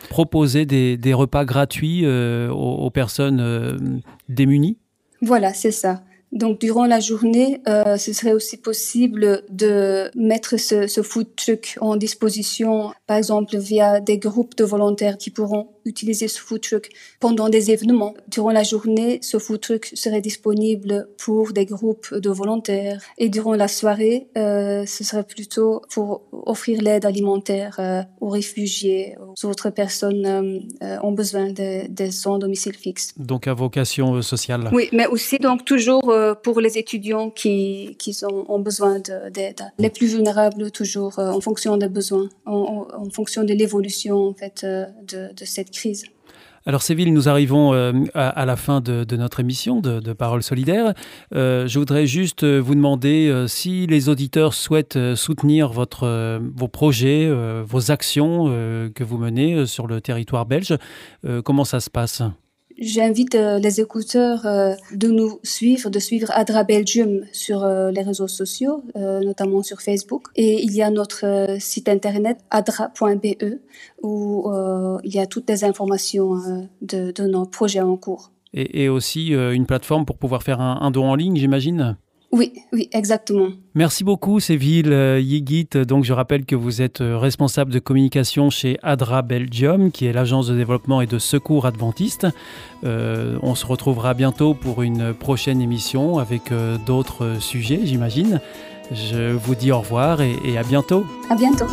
proposer 0.09 0.65
des, 0.65 0.97
des, 0.97 1.13
repas 1.13 1.45
gratuits 1.45 2.05
aux, 2.05 2.53
aux, 2.53 2.89
personnes 2.89 4.01
démunies. 4.29 4.77
Voilà, 5.21 5.53
c'est 5.53 5.71
ça. 5.71 6.01
Donc, 6.35 6.59
durant 6.59 6.85
la 6.85 6.99
journée, 6.99 7.61
euh, 7.67 7.95
ce 7.95 8.11
serait 8.11 8.33
aussi 8.33 8.57
possible 8.57 9.43
de 9.49 10.11
mettre 10.15 10.57
ce, 10.57 10.85
ce 10.85 11.01
food 11.01 11.27
truck 11.37 11.77
en 11.79 11.95
disposition, 11.95 12.91
par 13.07 13.15
exemple 13.15 13.57
via 13.57 14.01
des 14.01 14.17
groupes 14.17 14.55
de 14.55 14.65
volontaires 14.65 15.17
qui 15.17 15.29
pourront 15.29 15.69
utiliser 15.85 16.27
ce 16.27 16.39
food 16.39 16.61
truck 16.61 16.89
pendant 17.19 17.49
des 17.49 17.71
événements. 17.71 18.13
Durant 18.27 18.51
la 18.51 18.63
journée, 18.63 19.19
ce 19.21 19.37
food 19.37 19.61
truck 19.61 19.91
serait 19.93 20.21
disponible 20.21 21.07
pour 21.17 21.53
des 21.53 21.65
groupes 21.65 22.13
de 22.13 22.29
volontaires. 22.29 23.01
Et 23.17 23.29
durant 23.29 23.53
la 23.53 23.67
soirée, 23.67 24.27
euh, 24.37 24.85
ce 24.85 25.03
serait 25.03 25.23
plutôt 25.23 25.81
pour 25.91 26.23
offrir 26.31 26.81
l'aide 26.81 27.05
alimentaire 27.05 27.75
euh, 27.79 28.01
aux 28.19 28.29
réfugiés, 28.29 29.15
aux 29.19 29.45
autres 29.45 29.69
personnes 29.69 30.25
euh, 30.25 30.59
euh 30.83 30.97
ont 31.03 31.11
besoin 31.11 31.51
de, 31.51 31.91
de 31.91 32.09
son 32.09 32.37
domicile 32.37 32.75
fixe. 32.75 33.13
Donc 33.17 33.47
à 33.47 33.53
vocation 33.53 34.21
sociale. 34.21 34.69
Oui, 34.73 34.89
mais 34.91 35.07
aussi 35.07 35.37
donc 35.37 35.65
toujours 35.65 36.11
pour 36.43 36.59
les 36.61 36.77
étudiants 36.77 37.29
qui, 37.29 37.95
qui 37.99 38.13
sont, 38.13 38.45
ont 38.47 38.59
besoin 38.59 38.99
d'aide. 38.99 39.61
Les 39.77 39.89
plus 39.89 40.07
vulnérables 40.07 40.71
toujours 40.71 41.19
en 41.19 41.41
fonction 41.41 41.77
des 41.77 41.89
besoins, 41.89 42.29
en, 42.45 42.87
en 42.93 43.09
fonction 43.09 43.43
de 43.43 43.53
l'évolution 43.53 44.29
en 44.29 44.33
fait 44.33 44.65
de, 44.65 45.33
de 45.33 45.45
cette 45.45 45.74
Alors 46.67 46.81
Séville, 46.81 47.11
nous 47.11 47.29
arrivons 47.29 47.75
euh, 47.75 47.93
à, 48.15 48.43
la 48.45 48.55
fin 48.55 48.81
de, 48.81 49.15
notre 49.15 49.39
émission 49.39 49.81
de, 49.81 50.13
Paroles 50.13 50.41
solidaires. 50.41 50.93
Euh, 51.35 51.67
je 51.67 51.77
voudrais 51.77 52.07
juste 52.07 52.43
euh, 52.43 52.59
vous 52.59 52.73
demander 52.73 53.45
si 53.47 53.85
les 53.85 54.09
auditeurs 54.09 54.55
souhaitent 54.55 54.97
soutenir 55.15 55.71
vos 55.71 56.67
projets, 56.67 57.31
vos 57.63 57.91
actions 57.91 58.45
que 58.95 59.03
vous 59.03 59.17
menez 59.17 59.65
sur 59.67 59.85
le 59.85 60.01
territoire 60.01 60.45
belge, 60.45 60.75
comment 61.43 61.65
ça 61.65 61.79
se 61.79 61.89
passe? 61.89 62.23
J'invite 62.77 63.35
euh, 63.35 63.57
les 63.57 63.79
écouteurs 63.79 64.45
euh, 64.45 64.73
de 64.93 65.07
nous 65.07 65.39
suivre, 65.43 65.89
de 65.89 65.99
suivre 65.99 66.29
Adra 66.31 66.63
Belgium 66.63 67.21
sur 67.31 67.63
euh, 67.63 67.89
les 67.91 68.01
réseaux 68.01 68.27
sociaux, 68.27 68.83
notamment 68.95 69.63
sur 69.63 69.81
Facebook. 69.81 70.27
Et 70.35 70.61
il 70.61 70.73
y 70.73 70.81
a 70.81 70.89
notre 70.89 71.57
site 71.59 71.87
internet 71.87 72.39
adra.be 72.51 73.59
où 74.01 74.51
il 75.03 75.13
y 75.13 75.19
a 75.19 75.25
toutes 75.25 75.49
les 75.49 75.63
informations 75.63 76.35
de, 76.81 77.11
de, 77.11 77.27
nos 77.27 77.45
projets 77.45 77.81
en 77.81 77.95
cours. 77.97 78.31
Et, 78.53 78.89
aussi 78.89 79.29
une 79.29 79.65
plateforme 79.65 80.05
pour 80.05 80.17
pouvoir 80.17 80.43
faire 80.43 80.61
un 80.61 80.91
don 80.91 81.05
en 81.05 81.15
ligne, 81.15 81.35
j'imagine? 81.35 81.97
Oui, 82.35 82.51
oui, 82.73 82.89
exactement. 82.91 83.47
Merci 83.75 84.03
beaucoup, 84.03 84.41
Séville 84.41 84.91
euh, 84.91 85.21
Yigit. 85.21 85.69
Donc, 85.87 86.03
je 86.03 86.11
rappelle 86.11 86.45
que 86.45 86.55
vous 86.55 86.81
êtes 86.81 86.99
euh, 86.99 87.17
responsable 87.17 87.71
de 87.71 87.79
communication 87.79 88.49
chez 88.49 88.77
ADRA 88.83 89.21
Belgium, 89.21 89.89
qui 89.89 90.05
est 90.05 90.11
l'agence 90.11 90.47
de 90.47 90.55
développement 90.55 90.99
et 90.99 91.07
de 91.07 91.17
secours 91.17 91.65
adventiste. 91.65 92.27
Euh, 92.83 93.39
on 93.41 93.55
se 93.55 93.65
retrouvera 93.65 94.13
bientôt 94.13 94.53
pour 94.53 94.81
une 94.81 95.13
prochaine 95.13 95.61
émission 95.61 96.19
avec 96.19 96.51
d'autres 96.85 97.37
sujets, 97.39 97.79
j'imagine. 97.85 98.41
Je 98.91 99.31
vous 99.31 99.55
dis 99.55 99.71
au 99.71 99.79
revoir 99.79 100.19
et, 100.19 100.35
et 100.43 100.57
à 100.57 100.63
bientôt. 100.63 101.05
À 101.29 101.35
bientôt. 101.35 101.65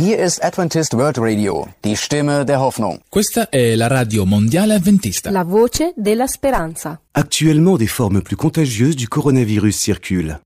Hier 0.00 0.24
ist 0.24 0.44
Adventist 0.44 0.94
World 0.94 1.18
Radio, 1.18 1.66
die 1.82 1.96
Stimme 1.96 2.44
der 2.44 2.60
Hoffnung. 2.60 3.00
Questa 3.10 3.48
è 3.48 3.74
la 3.74 3.88
radio 3.88 4.24
mondiale 4.24 4.74
adventista. 4.74 5.28
La 5.32 5.42
voce 5.42 5.92
della 5.96 6.28
speranza. 6.28 7.00
Actuellement, 7.14 7.76
des 7.76 7.88
formes 7.88 8.22
plus 8.22 8.36
contagieuses 8.36 8.94
du 8.94 9.08
coronavirus 9.08 9.76
circulent. 9.76 10.38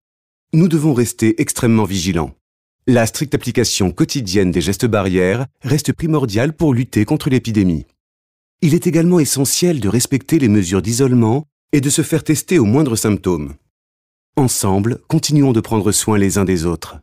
Nous 0.54 0.68
devons 0.68 0.94
rester 0.94 1.38
extrêmement 1.38 1.84
vigilants. 1.84 2.34
La 2.86 3.04
stricte 3.04 3.34
application 3.34 3.90
quotidienne 3.90 4.52
des 4.52 4.62
gestes 4.62 4.86
barrières 4.86 5.44
reste 5.60 5.92
primordiale 5.92 6.54
pour 6.54 6.72
lutter 6.72 7.04
contre 7.04 7.28
l'épidémie. 7.28 7.84
Il 8.62 8.72
est 8.72 8.86
également 8.86 9.20
essentiel 9.20 9.80
de 9.80 9.90
respecter 9.90 10.38
les 10.38 10.48
mesures 10.48 10.80
d'isolement 10.80 11.44
et 11.72 11.82
de 11.82 11.90
se 11.90 12.00
faire 12.00 12.24
tester 12.24 12.58
aux 12.58 12.64
moindres 12.64 12.96
symptômes. 12.96 13.56
Ensemble, 14.34 15.02
continuons 15.08 15.52
de 15.52 15.60
prendre 15.60 15.92
soin 15.92 16.16
les 16.16 16.38
uns 16.38 16.46
des 16.46 16.64
autres. 16.64 17.02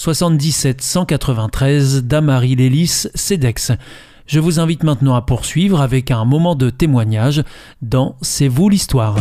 77 0.00 0.80
193 0.80 2.04
Damary 2.04 2.56
Lélis, 2.56 3.06
CEDEX. 3.14 3.72
Je 4.24 4.40
vous 4.40 4.58
invite 4.58 4.82
maintenant 4.82 5.14
à 5.14 5.20
poursuivre 5.20 5.82
avec 5.82 6.10
un 6.10 6.24
moment 6.24 6.54
de 6.54 6.70
témoignage 6.70 7.44
dans 7.82 8.16
C'est 8.22 8.48
vous 8.48 8.70
l'histoire. 8.70 9.16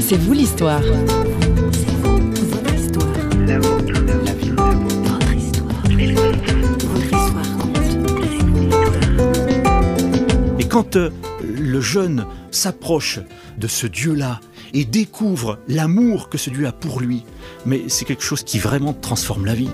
C'est 0.00 0.16
vous 0.16 0.32
l'histoire. 0.32 0.80
Votre 0.80 2.74
histoire. 2.74 3.06
Votre 3.46 5.34
histoire. 5.36 5.82
Votre 6.82 7.06
histoire 7.06 7.58
compte. 7.58 7.78
Et 10.58 10.64
quand 10.64 10.96
euh, 10.96 11.10
le 11.44 11.80
jeune 11.80 12.26
s'approche 12.50 13.20
de 13.56 13.68
ce 13.68 13.86
Dieu-là 13.86 14.40
et 14.76 14.84
découvre 14.84 15.58
l'amour 15.68 16.28
que 16.28 16.36
ce 16.36 16.50
Dieu 16.50 16.66
a 16.66 16.72
pour 16.72 17.00
lui, 17.00 17.24
mais 17.64 17.84
c'est 17.88 18.04
quelque 18.04 18.22
chose 18.22 18.42
qui 18.42 18.58
vraiment 18.58 18.92
transforme 18.92 19.46
la 19.46 19.54
vie. 19.54 19.70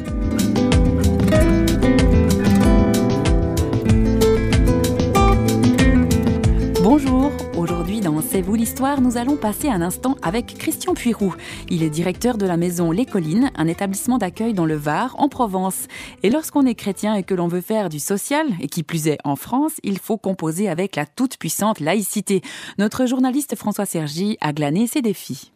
C'est 8.31 8.41
vous 8.41 8.55
l'histoire, 8.55 9.01
nous 9.01 9.17
allons 9.17 9.37
passer 9.37 9.69
un 9.69 9.83
instant 9.83 10.17
avec 10.23 10.55
Christian 10.59 10.95
Puiroux. 10.95 11.35
Il 11.69 11.83
est 11.83 11.91
directeur 11.91 12.39
de 12.39 12.47
la 12.47 12.57
maison 12.57 12.91
Les 12.91 13.05
Collines, 13.05 13.51
un 13.57 13.67
établissement 13.67 14.19
d'accueil 14.19 14.55
dans 14.55 14.65
le 14.65 14.77
Var, 14.77 15.15
en 15.19 15.29
Provence. 15.29 15.87
Et 16.23 16.31
lorsqu'on 16.31 16.65
est 16.65 16.75
chrétien 16.75 17.15
et 17.15 17.23
que 17.23 17.35
l'on 17.35 17.49
veut 17.49 17.61
faire 17.61 17.89
du 17.89 17.99
social, 17.99 18.47
et 18.61 18.69
qui 18.69 18.83
plus 18.83 19.09
est 19.09 19.19
en 19.25 19.37
France, 19.37 19.73
il 19.83 19.99
faut 19.99 20.17
composer 20.17 20.69
avec 20.69 20.97
la 20.97 21.05
toute-puissante 21.05 21.81
laïcité. 21.81 22.43
Notre 22.79 23.07
journaliste 23.07 23.57
François 23.57 23.87
Sergi 23.87 24.39
a 24.41 24.53
glané 24.53 24.87
ses 24.87 25.03
défis. 25.03 25.53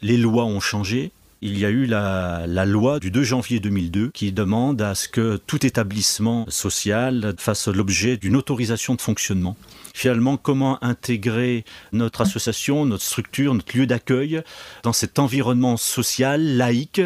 Les 0.00 0.16
lois 0.16 0.44
ont 0.44 0.60
changé. 0.60 1.12
Il 1.42 1.58
y 1.58 1.66
a 1.66 1.70
eu 1.70 1.84
la, 1.84 2.44
la 2.46 2.64
loi 2.64 2.98
du 2.98 3.10
2 3.10 3.22
janvier 3.22 3.60
2002 3.60 4.10
qui 4.10 4.32
demande 4.32 4.80
à 4.80 4.94
ce 4.94 5.08
que 5.08 5.36
tout 5.46 5.66
établissement 5.66 6.46
social 6.48 7.34
fasse 7.36 7.68
l'objet 7.68 8.16
d'une 8.16 8.36
autorisation 8.36 8.94
de 8.94 9.02
fonctionnement. 9.02 9.56
Finalement, 9.96 10.36
comment 10.36 10.76
intégrer 10.84 11.64
notre 11.92 12.20
association, 12.20 12.84
notre 12.84 13.02
structure, 13.02 13.54
notre 13.54 13.74
lieu 13.74 13.86
d'accueil 13.86 14.42
dans 14.82 14.92
cet 14.92 15.18
environnement 15.18 15.78
social, 15.78 16.58
laïque, 16.58 17.00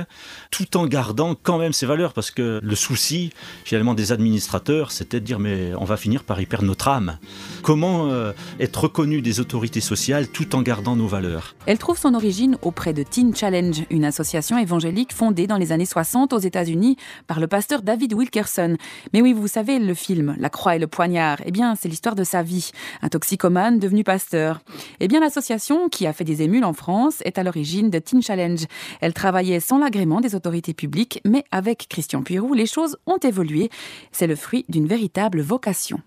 tout 0.50 0.76
en 0.76 0.86
gardant 0.86 1.36
quand 1.40 1.56
même 1.56 1.72
ses 1.72 1.86
valeurs 1.86 2.12
Parce 2.12 2.32
que 2.32 2.58
le 2.60 2.74
souci, 2.74 3.30
finalement, 3.64 3.94
des 3.94 4.10
administrateurs, 4.10 4.90
c'était 4.90 5.20
de 5.20 5.24
dire 5.24 5.38
mais 5.38 5.72
on 5.78 5.84
va 5.84 5.96
finir 5.96 6.24
par 6.24 6.40
y 6.40 6.46
perdre 6.46 6.66
notre 6.66 6.88
âme. 6.88 7.18
Comment 7.62 8.08
euh, 8.08 8.32
être 8.58 8.82
reconnu 8.82 9.22
des 9.22 9.38
autorités 9.38 9.80
sociales 9.80 10.26
tout 10.26 10.56
en 10.56 10.62
gardant 10.62 10.96
nos 10.96 11.06
valeurs? 11.06 11.54
Elle 11.66 11.78
trouve 11.78 11.96
son 11.96 12.14
origine 12.14 12.58
auprès 12.60 12.92
de 12.92 13.04
Teen 13.04 13.36
Challenge, 13.36 13.84
une 13.90 14.04
association 14.04 14.58
évangélique 14.58 15.12
fondée 15.12 15.46
dans 15.46 15.58
les 15.58 15.70
années 15.70 15.86
60 15.86 16.32
aux 16.32 16.40
États-Unis 16.40 16.96
par 17.28 17.38
le 17.38 17.46
pasteur 17.46 17.82
David 17.82 18.14
Wilkerson. 18.14 18.76
Mais 19.12 19.22
oui, 19.22 19.32
vous 19.32 19.46
savez, 19.46 19.78
le 19.78 19.94
film 19.94 20.34
La 20.40 20.50
Croix 20.50 20.74
et 20.74 20.80
le 20.80 20.88
Poignard, 20.88 21.38
eh 21.44 21.52
bien, 21.52 21.76
c'est 21.76 21.88
l'histoire 21.88 22.16
de 22.16 22.24
sa 22.24 22.42
vie. 22.42 22.72
Un 23.02 23.08
toxicomane 23.08 23.78
devenu 23.78 24.04
pasteur. 24.04 24.60
Eh 25.00 25.08
bien, 25.08 25.20
l'association, 25.20 25.88
qui 25.88 26.06
a 26.06 26.12
fait 26.12 26.24
des 26.24 26.42
émules 26.42 26.64
en 26.64 26.72
France, 26.72 27.22
est 27.24 27.38
à 27.38 27.42
l'origine 27.42 27.90
de 27.90 27.98
Teen 27.98 28.22
Challenge. 28.22 28.64
Elle 29.00 29.14
travaillait 29.14 29.60
sans 29.60 29.78
l'agrément 29.78 30.20
des 30.20 30.34
autorités 30.34 30.74
publiques, 30.74 31.20
mais 31.24 31.44
avec 31.50 31.86
Christian 31.88 32.22
Puiroux, 32.22 32.54
les 32.54 32.66
choses 32.66 32.96
ont 33.06 33.18
évolué. 33.18 33.70
C'est 34.12 34.26
le 34.26 34.36
fruit 34.36 34.64
d'une 34.68 34.86
véritable 34.86 35.40
vocation. 35.40 36.00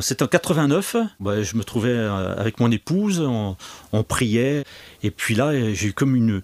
C'est 0.00 0.22
en 0.22 0.28
89, 0.28 0.94
bah, 1.18 1.42
je 1.42 1.56
me 1.56 1.64
trouvais 1.64 1.90
euh, 1.90 2.32
avec 2.36 2.60
mon 2.60 2.70
épouse, 2.70 3.20
on, 3.20 3.56
priait, 4.04 4.62
et 5.02 5.10
puis 5.10 5.34
là 5.34 5.50
j'ai 5.74 5.88
eu 5.88 5.92
comme 5.92 6.14
une, 6.14 6.40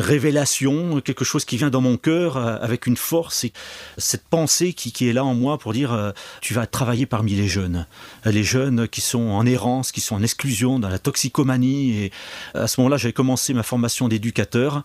révélation, 0.00 1.02
quelque 1.02 1.22
chose 1.22 1.44
qui 1.44 1.58
vient 1.58 1.68
dans 1.68 1.82
mon 1.82 1.98
cœur 1.98 2.38
euh, 2.38 2.56
avec 2.62 2.86
une 2.86 2.96
force, 2.96 3.44
et 3.44 3.52
cette 3.98 4.24
pensée 4.24 4.72
qui, 4.72 5.06
est 5.06 5.12
là 5.12 5.22
en 5.22 5.34
moi 5.34 5.58
pour 5.58 5.74
dire 5.74 5.92
euh, 5.92 6.12
tu 6.40 6.54
vas 6.54 6.66
travailler 6.66 7.04
parmi 7.04 7.34
les 7.34 7.46
jeunes, 7.46 7.86
les 8.24 8.42
jeunes 8.42 8.88
qui 8.88 9.02
sont 9.02 9.28
en 9.28 9.44
errance, 9.44 9.92
qui 9.92 10.00
sont 10.00 10.14
en 10.14 10.22
exclusion, 10.22 10.78
dans 10.78 10.88
la 10.88 10.98
toxicomanie, 10.98 12.04
et 12.04 12.12
à 12.54 12.66
ce 12.66 12.80
moment-là 12.80 12.96
j'avais 12.96 13.12
commencé 13.12 13.52
ma 13.52 13.62
formation 13.62 14.08
d'éducateur, 14.08 14.82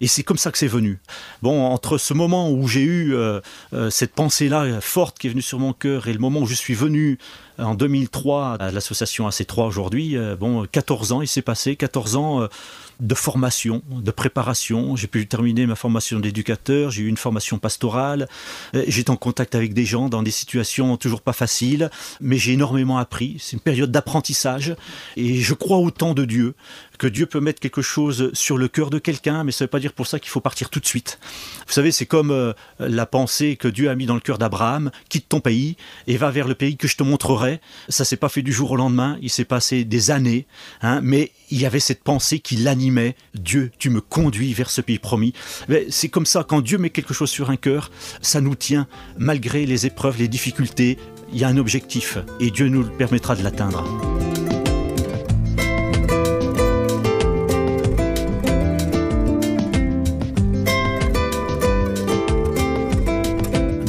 et 0.00 0.08
c'est 0.08 0.24
comme 0.24 0.38
ça 0.38 0.50
que 0.50 0.58
c'est 0.58 0.66
venu. 0.66 0.98
Bon, 1.40 1.66
entre 1.66 1.98
ce 1.98 2.14
moment 2.14 2.50
où 2.50 2.66
j'ai 2.66 2.82
eu 2.82 3.14
cette 3.90 4.12
pensée-là 4.12 4.80
forte 4.80 5.20
qui 5.20 5.28
est 5.28 5.30
venue 5.30 5.40
sur 5.40 5.60
mon 5.60 5.72
cœur 5.72 6.08
et 6.08 6.12
le 6.12 6.18
moment 6.18 6.40
où 6.40 6.46
je 6.46 6.54
suis 6.54 6.74
venu 6.74 7.16
en 7.60 7.74
2003 7.74 8.56
à 8.60 8.70
l'association 8.70 9.28
AC3 9.28 9.66
aujourd'hui, 9.66 10.16
euh, 10.16 10.36
bon, 10.36 10.66
14 10.70 11.12
ans 11.12 11.22
il 11.22 11.28
s'est 11.28 11.42
passé, 11.42 11.76
14 11.76 12.16
ans 12.16 12.42
euh, 12.42 12.48
de 13.00 13.14
formation, 13.14 13.82
de 13.90 14.10
préparation. 14.10 14.96
J'ai 14.96 15.06
pu 15.06 15.26
terminer 15.26 15.66
ma 15.66 15.74
formation 15.74 16.20
d'éducateur, 16.20 16.90
j'ai 16.90 17.02
eu 17.02 17.08
une 17.08 17.16
formation 17.16 17.58
pastorale, 17.58 18.28
euh, 18.74 18.84
j'étais 18.88 19.10
en 19.10 19.16
contact 19.16 19.54
avec 19.54 19.74
des 19.74 19.84
gens 19.84 20.08
dans 20.08 20.22
des 20.22 20.30
situations 20.30 20.96
toujours 20.96 21.22
pas 21.22 21.32
faciles, 21.32 21.90
mais 22.20 22.36
j'ai 22.36 22.52
énormément 22.52 22.98
appris. 22.98 23.36
C'est 23.40 23.54
une 23.54 23.60
période 23.60 23.90
d'apprentissage 23.90 24.74
et 25.16 25.36
je 25.36 25.54
crois 25.54 25.78
autant 25.78 26.14
de 26.14 26.24
Dieu 26.24 26.54
que 27.00 27.06
Dieu 27.06 27.24
peut 27.24 27.40
mettre 27.40 27.60
quelque 27.60 27.80
chose 27.80 28.30
sur 28.34 28.58
le 28.58 28.68
cœur 28.68 28.90
de 28.90 28.98
quelqu'un, 28.98 29.42
mais 29.42 29.52
ça 29.52 29.64
ne 29.64 29.66
veut 29.66 29.70
pas 29.70 29.80
dire 29.80 29.94
pour 29.94 30.06
ça 30.06 30.18
qu'il 30.18 30.28
faut 30.28 30.42
partir 30.42 30.68
tout 30.68 30.80
de 30.80 30.86
suite. 30.86 31.18
Vous 31.66 31.72
savez, 31.72 31.92
c'est 31.92 32.04
comme 32.04 32.30
euh, 32.30 32.52
la 32.78 33.06
pensée 33.06 33.56
que 33.56 33.68
Dieu 33.68 33.88
a 33.88 33.94
mis 33.94 34.04
dans 34.04 34.14
le 34.14 34.20
cœur 34.20 34.36
d'Abraham, 34.36 34.90
quitte 35.08 35.26
ton 35.26 35.40
pays 35.40 35.78
et 36.06 36.18
va 36.18 36.30
vers 36.30 36.46
le 36.46 36.54
pays 36.54 36.76
que 36.76 36.86
je 36.86 36.98
te 36.98 37.02
montrerai. 37.02 37.62
Ça 37.88 38.04
s'est 38.04 38.18
pas 38.18 38.28
fait 38.28 38.42
du 38.42 38.52
jour 38.52 38.72
au 38.72 38.76
lendemain, 38.76 39.16
il 39.22 39.30
s'est 39.30 39.46
passé 39.46 39.86
des 39.86 40.10
années, 40.10 40.46
hein, 40.82 41.00
mais 41.02 41.32
il 41.50 41.58
y 41.58 41.64
avait 41.64 41.80
cette 41.80 42.04
pensée 42.04 42.38
qui 42.38 42.56
l'animait. 42.56 43.16
Dieu, 43.32 43.70
tu 43.78 43.88
me 43.88 44.02
conduis 44.02 44.52
vers 44.52 44.68
ce 44.68 44.82
pays 44.82 44.98
promis. 44.98 45.32
C'est 45.88 46.10
comme 46.10 46.26
ça, 46.26 46.44
quand 46.44 46.60
Dieu 46.60 46.76
met 46.76 46.90
quelque 46.90 47.14
chose 47.14 47.30
sur 47.30 47.48
un 47.48 47.56
cœur, 47.56 47.90
ça 48.20 48.42
nous 48.42 48.54
tient, 48.54 48.86
malgré 49.16 49.64
les 49.64 49.86
épreuves, 49.86 50.18
les 50.18 50.28
difficultés, 50.28 50.98
il 51.32 51.38
y 51.38 51.44
a 51.44 51.48
un 51.48 51.56
objectif 51.56 52.18
et 52.40 52.50
Dieu 52.50 52.68
nous 52.68 52.84
permettra 52.84 53.36
de 53.36 53.42
l'atteindre. 53.42 53.86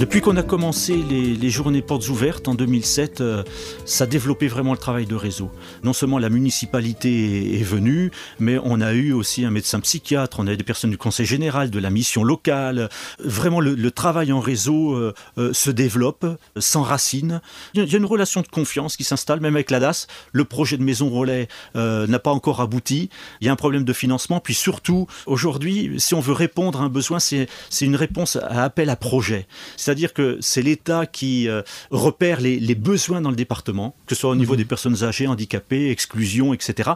Depuis 0.01 0.19
qu'on 0.19 0.35
a 0.35 0.41
commencé 0.41 0.95
les, 0.97 1.49
journées 1.51 1.83
portes 1.83 2.09
ouvertes 2.09 2.47
en 2.47 2.55
2007, 2.55 3.21
euh, 3.21 3.43
ça 3.85 4.05
a 4.05 4.07
développé 4.07 4.47
vraiment 4.47 4.71
le 4.71 4.79
travail 4.79 5.05
de 5.05 5.13
réseau. 5.13 5.51
Non 5.83 5.93
seulement 5.93 6.17
la 6.17 6.29
municipalité 6.29 7.59
est, 7.59 7.63
venue, 7.63 8.09
mais 8.39 8.57
on 8.63 8.81
a 8.81 8.93
eu 8.93 9.13
aussi 9.13 9.45
un 9.45 9.51
médecin 9.51 9.79
psychiatre, 9.79 10.39
on 10.39 10.47
a 10.47 10.53
eu 10.53 10.57
des 10.57 10.63
personnes 10.63 10.89
du 10.89 10.97
conseil 10.97 11.27
général, 11.27 11.69
de 11.69 11.77
la 11.77 11.91
mission 11.91 12.23
locale. 12.23 12.89
Vraiment, 13.23 13.59
le, 13.59 13.91
travail 13.91 14.31
en 14.33 14.39
réseau 14.39 14.95
euh, 14.95 15.13
euh, 15.37 15.53
se 15.53 15.69
développe, 15.69 16.25
s'enracine. 16.57 17.39
Il 17.75 17.83
y 17.83 17.93
a- 17.93 17.97
une 17.99 18.05
relation 18.05 18.41
de 18.41 18.47
confiance 18.47 18.97
qui 18.97 19.03
s'installe, 19.03 19.39
même 19.39 19.55
avec 19.55 19.69
la 19.69 19.79
DAS. 19.79 20.07
Le 20.31 20.45
projet 20.45 20.77
de 20.77 20.83
maison 20.83 21.11
relais 21.11 21.47
n'a 21.75 22.17
pas 22.17 22.31
encore 22.31 22.59
abouti. 22.59 23.11
Il 23.39 23.45
y 23.45 23.49
a 23.49 23.53
un 23.53 23.55
problème 23.55 23.83
de 23.83 23.93
financement. 23.93 24.39
Puis 24.39 24.55
surtout, 24.55 25.05
aujourd'hui, 25.27 25.93
si 25.99 26.15
on 26.15 26.21
veut 26.21 26.33
répondre 26.33 26.81
à 26.81 26.85
un 26.85 26.89
besoin, 26.89 27.19
c'est 27.19 27.47
une 27.81 27.95
réponse 27.95 28.37
à 28.37 28.63
appel 28.63 28.89
à 28.89 28.95
projet. 28.95 29.45
C'est-à-dire 29.91 30.13
que 30.13 30.37
c'est 30.39 30.61
l'État 30.61 31.05
qui 31.05 31.49
euh, 31.49 31.63
repère 31.89 32.39
les, 32.39 32.61
les 32.61 32.75
besoins 32.75 33.19
dans 33.19 33.29
le 33.29 33.35
département, 33.35 33.93
que 34.07 34.15
ce 34.15 34.21
soit 34.21 34.29
au 34.29 34.37
niveau 34.37 34.55
des 34.55 34.63
personnes 34.63 35.03
âgées, 35.03 35.27
handicapées, 35.27 35.91
exclusion, 35.91 36.53
etc., 36.53 36.91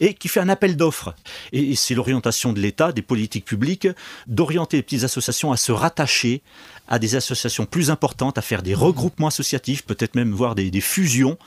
et 0.00 0.14
qui 0.14 0.28
fait 0.28 0.40
un 0.40 0.48
appel 0.48 0.74
d'offres. 0.74 1.14
Et, 1.52 1.72
et 1.72 1.74
c'est 1.74 1.94
l'orientation 1.94 2.54
de 2.54 2.60
l'État, 2.60 2.90
des 2.92 3.02
politiques 3.02 3.44
publiques, 3.44 3.86
d'orienter 4.26 4.78
les 4.78 4.82
petites 4.82 5.04
associations 5.04 5.52
à 5.52 5.58
se 5.58 5.72
rattacher 5.72 6.40
à 6.88 6.98
des 6.98 7.14
associations 7.16 7.66
plus 7.66 7.90
importantes, 7.90 8.38
à 8.38 8.42
faire 8.42 8.62
des 8.62 8.74
regroupements 8.74 9.28
associatifs, 9.28 9.84
peut-être 9.84 10.14
même 10.14 10.32
voir 10.32 10.54
des, 10.54 10.70
des 10.70 10.80
fusions. 10.80 11.38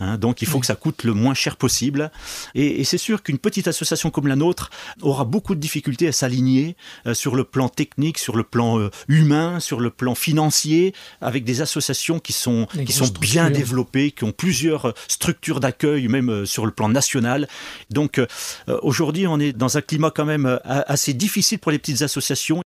hein. 0.00 0.16
donc 0.18 0.42
il 0.42 0.48
faut 0.48 0.60
que 0.60 0.66
ça 0.66 0.74
coûte 0.76 1.04
le 1.04 1.12
moins 1.14 1.34
cher 1.34 1.56
possible. 1.56 2.10
Et, 2.54 2.80
et 2.80 2.84
c'est 2.84 2.98
sûr 2.98 3.22
qu'une 3.22 3.38
petite 3.38 3.68
association 3.68 4.10
comme 4.10 4.26
la 4.28 4.36
nôtre 4.36 4.70
aura 5.02 5.24
beaucoup 5.24 5.54
de 5.54 5.60
difficultés 5.60 6.08
à 6.08 6.12
s'aligner 6.12 6.76
euh, 7.06 7.14
sur 7.14 7.34
le 7.36 7.44
plan 7.44 7.68
technique, 7.68 8.18
sur 8.18 8.36
le 8.36 8.42
plan 8.44 8.78
euh, 8.78 8.90
humain, 9.08 9.60
sur 9.60 9.80
le 9.80 9.90
plan 9.90 10.14
financier, 10.14 10.94
avec 11.20 11.44
des 11.44 11.60
associations 11.60 12.18
qui 12.18 12.32
sont, 12.32 12.66
Des 12.74 12.84
qui 12.84 12.92
sont 12.92 13.06
bien 13.20 13.50
développées, 13.50 14.10
qui 14.10 14.24
ont 14.24 14.32
plusieurs 14.32 14.86
euh, 14.86 14.92
structures 15.08 15.60
d'accueil, 15.60 16.08
même 16.08 16.30
euh, 16.30 16.44
sur 16.46 16.66
le 16.66 16.72
plan 16.72 16.88
national. 16.88 17.48
Donc 17.90 18.20
aujourd'hui, 18.82 19.26
on 19.26 19.38
est 19.40 19.52
dans 19.52 19.76
un 19.76 19.80
climat 19.80 20.10
quand 20.10 20.24
même 20.24 20.58
assez 20.64 21.12
difficile 21.14 21.58
pour 21.58 21.70
les 21.70 21.78
petites 21.78 22.02
associations. 22.02 22.60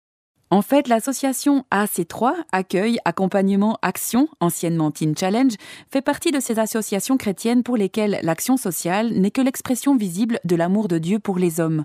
En 0.53 0.63
fait, 0.63 0.89
l'association 0.89 1.65
AC3, 1.71 2.33
Accueil, 2.51 2.99
Accompagnement, 3.05 3.79
Action, 3.83 4.29
anciennement 4.41 4.91
Teen 4.91 5.17
Challenge, 5.17 5.53
fait 5.93 6.03
partie 6.03 6.33
de 6.33 6.41
ces 6.41 6.59
associations 6.59 7.17
chrétiennes 7.17 7.63
pour 7.63 7.77
lesquelles 7.77 8.19
l'action 8.25 8.57
sociale 8.57 9.13
n'est 9.13 9.31
que 9.31 9.41
l'expression 9.41 9.95
visible 9.95 10.41
de 10.45 10.57
l'amour 10.57 10.89
de 10.89 10.99
Dieu 10.99 11.21
pour 11.21 11.39
les 11.39 11.61
hommes. 11.61 11.85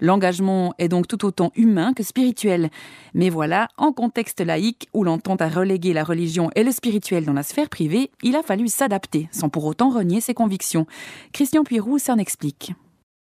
L'engagement 0.00 0.74
est 0.78 0.86
donc 0.86 1.08
tout 1.08 1.24
autant 1.24 1.50
humain 1.56 1.92
que 1.92 2.04
spirituel. 2.04 2.70
Mais 3.14 3.30
voilà, 3.30 3.66
en 3.78 3.92
contexte 3.92 4.40
laïque 4.40 4.88
où 4.94 5.02
l'on 5.02 5.18
tend 5.18 5.36
à 5.36 5.48
reléguer 5.48 5.92
la 5.92 6.04
religion 6.04 6.50
et 6.54 6.62
le 6.62 6.70
spirituel 6.70 7.24
dans 7.24 7.32
la 7.32 7.42
sphère 7.42 7.68
privée, 7.68 8.12
il 8.22 8.36
a 8.36 8.44
fallu 8.44 8.68
s'adapter 8.68 9.28
sans 9.32 9.48
pour 9.48 9.64
autant 9.64 9.90
renier 9.90 10.20
ses 10.20 10.34
convictions. 10.34 10.86
Christian 11.32 11.64
Puiroux 11.64 11.98
s'en 11.98 12.18
explique. 12.18 12.74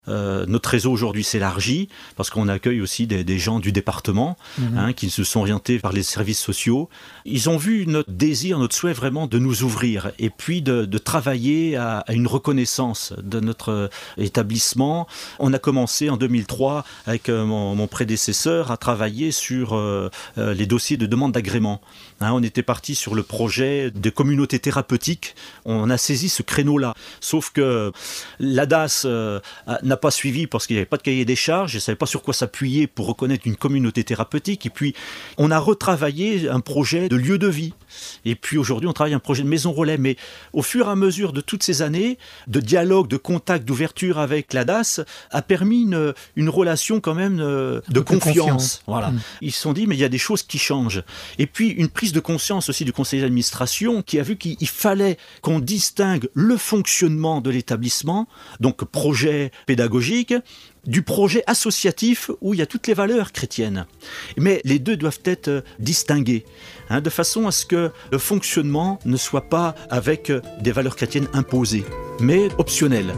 Euh, 0.09 0.45
notre 0.47 0.69
réseau 0.71 0.93
aujourd'hui 0.93 1.25
s'élargit 1.25 1.89
parce 2.17 2.29
qu'on 2.31 2.49
accueille 2.49 2.81
aussi 2.83 3.07
des, 3.07 3.25
des 3.25 3.39
gens 3.39 3.59
du 3.59 3.73
département 3.73 4.37
Mhm. 4.59 4.79
hein, 4.79 4.93
qui 4.93 5.09
se 5.11 5.25
sont 5.25 5.41
orientés 5.41 5.79
par 5.79 5.93
les 5.93 6.03
services 6.03 6.39
sociaux. 6.41 6.89
Ils 7.25 7.49
ont 7.49 7.57
vu 7.57 7.87
notre 7.87 8.11
désir, 8.11 8.59
notre 8.59 8.75
souhait 8.77 8.93
vraiment 8.93 9.27
de 9.27 9.39
nous 9.39 9.63
ouvrir 9.63 10.13
et 10.19 10.31
puis 10.31 10.61
de, 10.63 10.85
de 10.85 10.99
travailler 10.99 11.77
à, 11.77 11.99
à 12.01 12.13
une 12.13 12.27
reconnaissance 12.27 13.13
de 13.23 13.41
notre 13.41 13.71
euh, 13.71 13.89
établissement. 14.19 15.07
On 15.39 15.53
a 15.53 15.59
commencé 15.59 16.11
en 16.11 16.17
2003 16.17 16.85
avec 17.07 17.29
euh, 17.29 17.45
mon, 17.45 17.75
mon 17.75 17.87
prédécesseur 17.87 18.71
à 18.71 18.77
travailler 18.77 19.31
sur 19.33 19.75
euh, 19.75 20.11
les 20.37 20.67
dossiers 20.67 20.97
de 20.97 21.07
demande 21.07 21.33
d'agrément. 21.33 21.81
Hein, 22.21 22.33
on 22.33 22.43
était 22.43 22.63
parti 22.63 22.95
sur 22.95 23.15
le 23.15 23.23
projet 23.23 23.91
de 23.91 24.11
communauté 24.11 24.59
thérapeutique. 24.59 25.35
On 25.65 25.89
a 25.91 25.97
saisi 25.99 26.29
ce 26.29 26.43
créneau-là. 26.43 26.95
Sauf 27.21 27.51
que 27.51 27.93
l'ADAS 28.41 29.03
euh, 29.05 29.41
a- 29.67 29.79
pas 29.97 30.11
suivi 30.11 30.47
parce 30.47 30.67
qu'il 30.67 30.75
n'y 30.75 30.79
avait 30.79 30.87
pas 30.87 30.97
de 30.97 31.03
cahier 31.03 31.25
des 31.25 31.37
charges. 31.37 31.73
Je 31.73 31.77
ne 31.77 31.81
savais 31.81 31.97
pas 31.97 32.07
sur 32.07 32.23
quoi 32.23 32.35
s'appuyer 32.35 32.87
pour 32.87 33.07
reconnaître 33.07 33.47
une 33.47 33.57
communauté 33.57 34.05
thérapeutique. 34.05 34.67
Et 34.67 34.71
puis, 34.71 34.95
on 35.39 35.51
a 35.51 35.59
retravaillé 35.59 36.49
un 36.49 36.61
projet 36.61 37.09
de 37.09 37.17
lieu 37.17 37.39
de 37.39 37.49
vie. 37.49 37.73
Et 38.25 38.35
puis 38.35 38.59
aujourd'hui, 38.59 38.89
on 38.89 38.93
travaille 38.93 39.15
un 39.15 39.19
projet 39.19 39.43
de 39.43 39.49
maison 39.49 39.73
relais. 39.73 39.99
Mais 39.99 40.17
au 40.53 40.63
fur 40.63 40.87
et 40.87 40.91
à 40.91 40.97
mesure 40.97 41.33
de 41.33 41.41
toutes 41.41 41.63
ces 41.63 41.83
années 41.83 42.19
de 42.47 42.61
dialogue, 42.61 43.09
de 43.09 43.17
contact, 43.17 43.65
d'ouverture 43.65 44.19
avec 44.19 44.53
l'ADAS, 44.53 45.01
a 45.31 45.43
permis 45.43 45.83
une, 45.83 46.15
une 46.37 46.49
relation 46.49 47.01
quand 47.01 47.15
même 47.15 47.41
euh, 47.41 47.81
de 47.89 48.01
confiance. 48.01 48.83
Voilà. 48.87 49.11
Mm. 49.11 49.21
Ils 49.43 49.53
se 49.53 49.61
sont 49.61 49.73
dit, 49.73 49.87
mais 49.87 49.97
il 49.97 50.01
y 50.01 50.05
a 50.05 50.09
des 50.09 50.19
choses 50.19 50.43
qui 50.43 50.59
changent. 50.59 51.03
Et 51.39 51.47
puis, 51.47 51.69
une 51.69 51.89
prise 51.89 52.13
de 52.13 52.21
conscience 52.21 52.69
aussi 52.69 52.85
du 52.85 52.93
conseil 52.93 53.21
d'administration 53.21 54.03
qui 54.03 54.19
a 54.19 54.23
vu 54.23 54.37
qu'il 54.37 54.57
il 54.61 54.69
fallait 54.69 55.19
qu'on 55.43 55.59
distingue 55.59 56.29
le 56.35 56.57
fonctionnement 56.57 57.41
de 57.41 57.51
l'établissement, 57.51 58.29
donc 58.61 58.85
projet 58.85 59.51
pédagogique, 59.67 60.35
du 60.87 61.03
projet 61.03 61.43
associatif 61.47 62.31
où 62.41 62.55
il 62.55 62.61
y 62.61 62.63
a 62.63 62.67
toutes 62.67 62.87
les 62.87 62.95
valeurs 62.95 63.33
chrétiennes. 63.33 63.87
Mais 64.37 64.61
les 64.65 64.79
deux 64.79 64.97
doivent 64.97 65.21
être 65.25 65.49
euh, 65.49 65.61
distingués, 65.79 66.45
hein, 66.91 67.01
de 67.01 67.11
façon 67.11 67.47
à 67.47 67.53
ce 67.53 67.67
que 67.67 67.91
le 68.11 68.19
fonctionnement 68.19 68.99
ne 69.05 69.17
soit 69.17 69.49
pas 69.49 69.75
avec 69.91 70.31
euh, 70.31 70.41
des 70.61 70.73
valeurs 70.73 70.97
chrétiennes 70.97 71.29
imposées, 71.33 71.85
mais 72.21 72.49
optionnelles. 72.59 73.15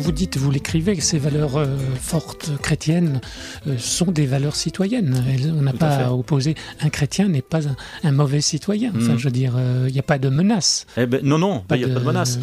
Vous 0.00 0.12
dites, 0.12 0.36
vous 0.36 0.50
l'écrivez, 0.50 0.96
que 0.96 1.02
ces 1.02 1.18
valeurs 1.18 1.56
euh, 1.56 1.66
fortes 2.00 2.50
chrétiennes 2.62 3.20
euh, 3.66 3.76
sont 3.78 4.10
des 4.10 4.26
valeurs 4.26 4.56
citoyennes. 4.56 5.22
Elles- 5.28 5.52
on 5.56 5.62
n'a 5.62 5.72
Tout 5.72 5.84
à 5.84 5.96
pas 5.98 6.12
opposé. 6.12 6.54
Un 6.80 6.88
chrétien 6.90 7.28
n'est 7.28 7.42
pas 7.42 7.68
un, 7.68 7.76
un 8.04 8.12
mauvais 8.12 8.40
citoyen. 8.40 8.92
Enfin, 8.96 9.14
Mm. 9.14 9.18
je 9.18 9.24
veux 9.24 9.30
dire, 9.30 9.54
euh, 9.56 9.86
il 9.88 9.92
n'y 9.92 9.98
a 9.98 10.02
pas 10.04 10.18
de 10.18 10.28
menace. 10.28 10.86
Eh 10.96 11.06
ben, 11.06 11.20
non, 11.22 11.38
non, 11.38 11.60
Pas 11.60 11.76
il 11.76 11.84
n'y 11.84 11.90
a 11.90 11.94
pas 11.94 12.00
de 12.00 12.04
menace. 12.04 12.38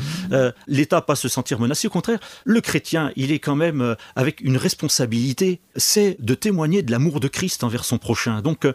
L'État 0.67 1.01
pas 1.01 1.15
se 1.15 1.27
sentir 1.27 1.59
menacé. 1.59 1.87
Au 1.87 1.91
contraire, 1.91 2.19
le 2.45 2.61
chrétien, 2.61 3.11
il 3.15 3.31
est 3.31 3.39
quand 3.39 3.55
même 3.55 3.95
avec 4.15 4.41
une 4.41 4.57
responsabilité, 4.57 5.61
c'est 5.75 6.17
de 6.19 6.33
témoigner 6.33 6.81
de 6.83 6.91
l'amour 6.91 7.19
de 7.19 7.27
Christ 7.27 7.63
envers 7.63 7.83
son 7.85 7.97
prochain. 7.97 8.41
Donc, 8.41 8.67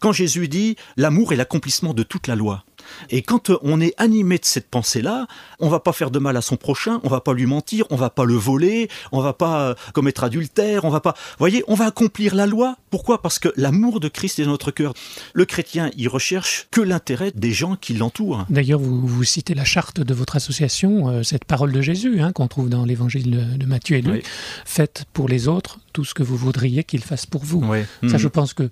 quand 0.00 0.12
Jésus 0.12 0.48
dit 0.48 0.76
l'amour 0.96 1.32
est 1.32 1.36
l'accomplissement 1.36 1.94
de 1.94 2.02
toute 2.02 2.26
la 2.26 2.36
loi. 2.36 2.64
Et 3.10 3.22
quand 3.22 3.50
euh, 3.50 3.58
on 3.62 3.80
est 3.80 3.94
animé 3.98 4.38
de 4.38 4.44
cette 4.44 4.68
pensée-là, 4.68 5.26
on 5.60 5.68
va 5.68 5.80
pas 5.80 5.92
faire 5.92 6.10
de 6.10 6.18
mal 6.18 6.36
à 6.36 6.42
son 6.42 6.56
prochain, 6.56 7.00
on 7.04 7.08
va 7.08 7.20
pas 7.20 7.32
lui 7.34 7.46
mentir, 7.46 7.84
on 7.90 7.96
va 7.96 8.10
pas 8.10 8.24
le 8.24 8.34
voler, 8.34 8.88
on 9.12 9.20
va 9.20 9.32
pas 9.32 9.60
euh, 9.70 9.74
commettre 9.92 10.24
adultère, 10.24 10.84
on 10.84 10.90
va 10.90 11.00
pas. 11.00 11.12
Vous 11.12 11.36
voyez, 11.38 11.64
on 11.68 11.74
va 11.74 11.86
accomplir 11.86 12.34
la 12.34 12.46
loi. 12.46 12.76
Pourquoi? 12.90 13.20
Parce 13.22 13.38
que 13.38 13.48
l'amour 13.56 14.00
de 14.00 14.08
Christ 14.08 14.38
est 14.38 14.44
dans 14.44 14.50
notre 14.52 14.70
cœur. 14.70 14.94
Le 15.32 15.44
chrétien, 15.44 15.90
il 15.96 16.08
recherche 16.08 16.66
que 16.70 16.80
l'intérêt 16.80 17.32
des 17.34 17.52
gens 17.52 17.76
qui 17.76 17.94
l'entourent. 17.94 18.46
D'ailleurs, 18.50 18.80
vous, 18.80 19.06
vous 19.06 19.24
citez 19.24 19.54
la 19.54 19.64
charte 19.64 20.00
de 20.00 20.14
votre 20.14 20.36
association, 20.36 21.08
euh, 21.08 21.22
cette 21.22 21.44
parole 21.44 21.72
de 21.72 21.80
Jésus 21.80 22.20
hein, 22.20 22.32
qu'on 22.32 22.48
trouve 22.48 22.68
dans 22.68 22.84
l'évangile 22.84 23.30
de, 23.30 23.56
de 23.56 23.66
Matthieu 23.66 23.96
et 23.96 24.02
Luc. 24.02 24.14
Oui. 24.14 24.22
Faites 24.64 25.04
pour 25.12 25.28
les 25.28 25.48
autres 25.48 25.78
tout 25.92 26.04
ce 26.04 26.14
que 26.14 26.22
vous 26.22 26.36
voudriez 26.36 26.84
qu'ils 26.84 27.02
fassent 27.02 27.26
pour 27.26 27.44
vous. 27.44 27.62
Ça, 27.62 27.76
Mhm. 28.02 28.16
je 28.18 28.28
pense 28.28 28.54
que 28.54 28.68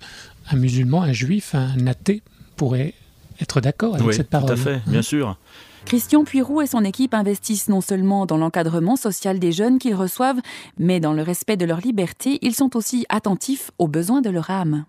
un 0.49 0.55
musulman, 0.57 1.01
un 1.03 1.13
juif, 1.13 1.55
un 1.55 1.87
athée 1.87 2.21
pourrait 2.57 2.93
être 3.41 3.61
d'accord 3.61 3.95
avec 3.95 4.07
Oui, 4.07 4.13
cette 4.13 4.29
parole. 4.29 4.47
tout 4.49 4.53
à 4.53 4.57
fait, 4.57 4.73
hein. 4.75 4.81
bien 4.87 5.01
sûr. 5.01 5.37
Christian 5.85 6.23
Puiroux 6.23 6.61
et 6.61 6.67
son 6.67 6.83
équipe 6.85 7.13
investissent 7.13 7.67
non 7.67 7.81
seulement 7.81 8.25
dans 8.25 8.37
l'encadrement 8.37 8.95
social 8.95 9.37
des 9.39 9.51
jeunes 9.51 9.79
qu'ils 9.79 9.95
reçoivent, 9.95 10.39
mais 10.77 10.99
dans 11.01 11.11
le 11.13 11.21
respect 11.23 11.57
de 11.57 11.65
leur 11.65 11.79
liberté, 11.81 12.39
ils 12.41 12.55
sont 12.55 12.77
aussi 12.77 13.05
attentifs 13.09 13.71
aux 13.79 13.87
besoins 13.89 14.21
de 14.21 14.29
leur 14.29 14.49
âme. 14.49 14.85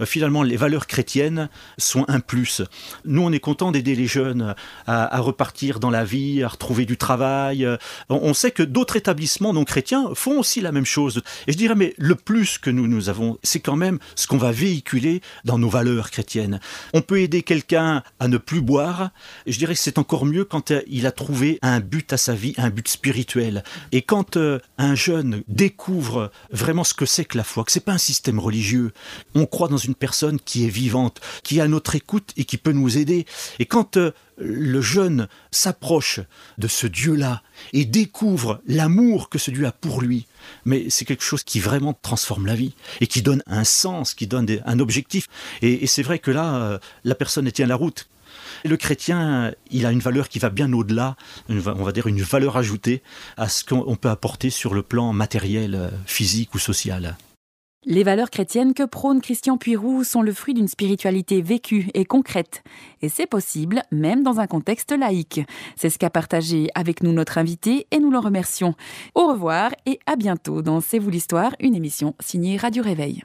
Euh, 0.00 0.06
Finalement, 0.06 0.42
les 0.42 0.56
valeurs 0.56 0.86
chrétiennes 0.86 1.48
sont 1.78 2.04
un 2.08 2.20
plus. 2.20 2.62
Nous, 3.04 3.22
on 3.22 3.32
est 3.32 3.40
content 3.40 3.72
d'aider 3.72 3.94
les 3.94 4.06
jeunes 4.06 4.54
à, 4.86 5.20
repartir 5.20 5.80
dans 5.80 5.90
la 5.90 6.04
vie, 6.04 6.42
à 6.42 6.48
retrouver 6.48 6.86
du 6.86 6.96
travail. 6.96 7.64
Euh, 7.64 7.76
On, 8.08 8.34
sait 8.34 8.50
que 8.50 8.62
d'autres 8.62 8.96
établissements 8.96 9.52
non 9.52 9.64
chrétiens 9.64 10.10
font 10.14 10.38
aussi 10.38 10.60
la 10.60 10.72
même 10.72 10.86
chose. 10.86 11.22
Et 11.46 11.52
je 11.52 11.58
dirais, 11.58 11.74
mais 11.74 11.94
le 11.98 12.14
plus 12.14 12.58
que 12.58 12.70
nous, 12.70 12.86
nous 12.86 13.08
avons, 13.08 13.38
c'est 13.42 13.60
quand 13.60 13.76
même 13.76 13.98
ce 14.16 14.26
qu'on 14.26 14.38
va 14.38 14.50
véhiculer 14.50 15.20
dans 15.44 15.58
nos 15.58 15.68
valeurs 15.68 16.10
chrétiennes. 16.10 16.60
On 16.94 17.02
peut 17.02 17.20
aider 17.20 17.42
quelqu'un 17.42 18.02
à 18.18 18.28
ne 18.28 18.38
plus 18.38 18.60
boire. 18.60 19.10
Et 19.46 19.52
je 19.52 19.58
dirais 19.58 19.74
que 19.74 19.80
c'est 19.80 19.98
encore 19.98 20.24
mieux 20.24 20.44
quand 20.44 20.70
euh, 20.70 20.82
il 20.86 21.06
a 21.06 21.12
trouvé 21.12 21.58
un 21.62 21.80
but 21.80 22.12
à 22.12 22.16
sa 22.16 22.34
vie, 22.34 22.54
un 22.56 22.70
but 22.70 22.88
spirituel. 22.88 23.62
Et 23.92 24.02
quand 24.02 24.38
un 24.78 24.94
jeune 24.94 25.42
découvre 25.48 26.30
vraiment 26.50 26.84
ce 26.84 26.94
que 26.94 27.06
c'est 27.06 27.24
que 27.24 27.36
la 27.36 27.44
foi, 27.44 27.64
que 27.64 27.72
c'est 27.72 27.84
pas 27.84 27.92
un 27.92 27.98
système 27.98 28.38
religieux, 28.38 28.92
on 29.34 29.46
croit 29.46 29.68
dans 29.68 29.81
une 29.84 29.94
personne 29.94 30.40
qui 30.40 30.64
est 30.64 30.70
vivante, 30.70 31.20
qui 31.42 31.58
est 31.58 31.62
à 31.62 31.68
notre 31.68 31.94
écoute 31.94 32.32
et 32.36 32.44
qui 32.44 32.56
peut 32.56 32.72
nous 32.72 32.98
aider. 32.98 33.26
Et 33.58 33.66
quand 33.66 33.96
euh, 33.96 34.12
le 34.38 34.80
jeune 34.80 35.28
s'approche 35.50 36.20
de 36.58 36.68
ce 36.68 36.86
Dieu-là 36.86 37.42
et 37.72 37.84
découvre 37.84 38.60
l'amour 38.66 39.28
que 39.28 39.38
ce 39.38 39.50
Dieu 39.50 39.66
a 39.66 39.72
pour 39.72 40.00
lui, 40.00 40.26
mais 40.64 40.90
c'est 40.90 41.04
quelque 41.04 41.24
chose 41.24 41.42
qui 41.42 41.60
vraiment 41.60 41.94
transforme 41.94 42.46
la 42.46 42.54
vie 42.54 42.74
et 43.00 43.06
qui 43.06 43.22
donne 43.22 43.42
un 43.46 43.64
sens, 43.64 44.14
qui 44.14 44.26
donne 44.26 44.46
un 44.64 44.78
objectif. 44.78 45.28
Et, 45.60 45.86
c'est 45.86 46.02
vrai 46.02 46.18
que 46.18 46.30
là, 46.30 46.56
euh, 46.56 46.78
la 47.04 47.14
personne 47.14 47.50
tient 47.50 47.66
la 47.66 47.76
route? 47.76 48.08
Le 48.64 48.76
chrétien, 48.76 49.52
il 49.70 49.86
a 49.86 49.92
une 49.92 50.00
valeur 50.00 50.28
qui 50.28 50.38
va 50.38 50.50
bien 50.50 50.72
au-delà, 50.72 51.16
on 51.48 51.54
va 51.58 51.92
dire 51.92 52.06
une 52.06 52.22
valeur 52.22 52.56
ajoutée 52.56 53.02
à 53.36 53.48
ce 53.48 53.64
qu'on 53.64 53.84
on 53.86 53.96
peut 53.96 54.08
apporter 54.08 54.50
sur 54.50 54.74
le 54.74 54.82
plan 54.82 55.12
matériel, 55.12 55.74
euh, 55.74 55.88
physique 56.06 56.54
ou 56.54 56.58
social. 56.58 57.16
Les 57.84 58.04
valeurs 58.04 58.30
chrétiennes 58.30 58.74
que 58.74 58.84
prône 58.84 59.20
Christian 59.20 59.58
Puiroux 59.58 60.04
sont 60.04 60.22
le 60.22 60.32
fruit 60.32 60.54
d'une 60.54 60.68
spiritualité 60.68 61.42
vécue 61.42 61.88
et 61.94 62.04
concrète. 62.04 62.62
Et 63.00 63.08
c'est 63.08 63.26
possible 63.26 63.82
même 63.90 64.22
dans 64.22 64.38
un 64.38 64.46
contexte 64.46 64.92
laïque. 64.92 65.40
C'est 65.74 65.90
ce 65.90 65.98
qu'a 65.98 66.08
partagé 66.08 66.68
avec 66.76 67.02
nous 67.02 67.12
notre 67.12 67.38
invité 67.38 67.88
et 67.90 67.98
nous 67.98 68.12
le 68.12 68.20
remercions. 68.20 68.76
Au 69.16 69.26
revoir 69.26 69.72
et 69.84 69.98
à 70.06 70.14
bientôt 70.14 70.62
dans 70.62 70.80
C'est 70.80 71.00
vous 71.00 71.10
l'histoire, 71.10 71.56
une 71.58 71.74
émission 71.74 72.14
signée 72.20 72.56
Radio 72.56 72.84
Réveil. 72.84 73.24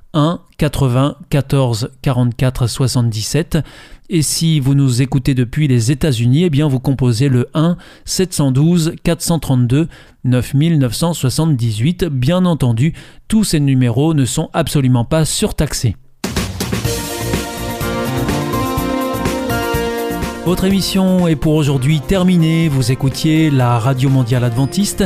1 0.13 0.41
80 0.57 1.15
14 1.29 1.91
44 2.01 2.67
77. 2.67 3.57
Et 4.09 4.21
si 4.21 4.59
vous 4.59 4.75
nous 4.75 5.01
écoutez 5.01 5.33
depuis 5.33 5.67
les 5.67 5.91
États-Unis, 5.91 6.43
eh 6.43 6.49
bien 6.49 6.67
vous 6.67 6.79
composez 6.79 7.29
le 7.29 7.47
1 7.53 7.77
712 8.03 8.93
432 9.03 9.87
9978. 10.25 12.05
Bien 12.05 12.45
entendu, 12.45 12.93
tous 13.27 13.43
ces 13.45 13.59
numéros 13.59 14.13
ne 14.13 14.25
sont 14.25 14.49
absolument 14.53 15.05
pas 15.05 15.23
surtaxés. 15.23 15.95
Votre 20.43 20.65
émission 20.65 21.27
est 21.27 21.35
pour 21.35 21.53
aujourd'hui 21.53 22.01
terminée. 22.01 22.67
Vous 22.67 22.91
écoutiez 22.91 23.51
la 23.51 23.77
Radio 23.77 24.09
Mondiale 24.09 24.43
Adventiste 24.43 25.05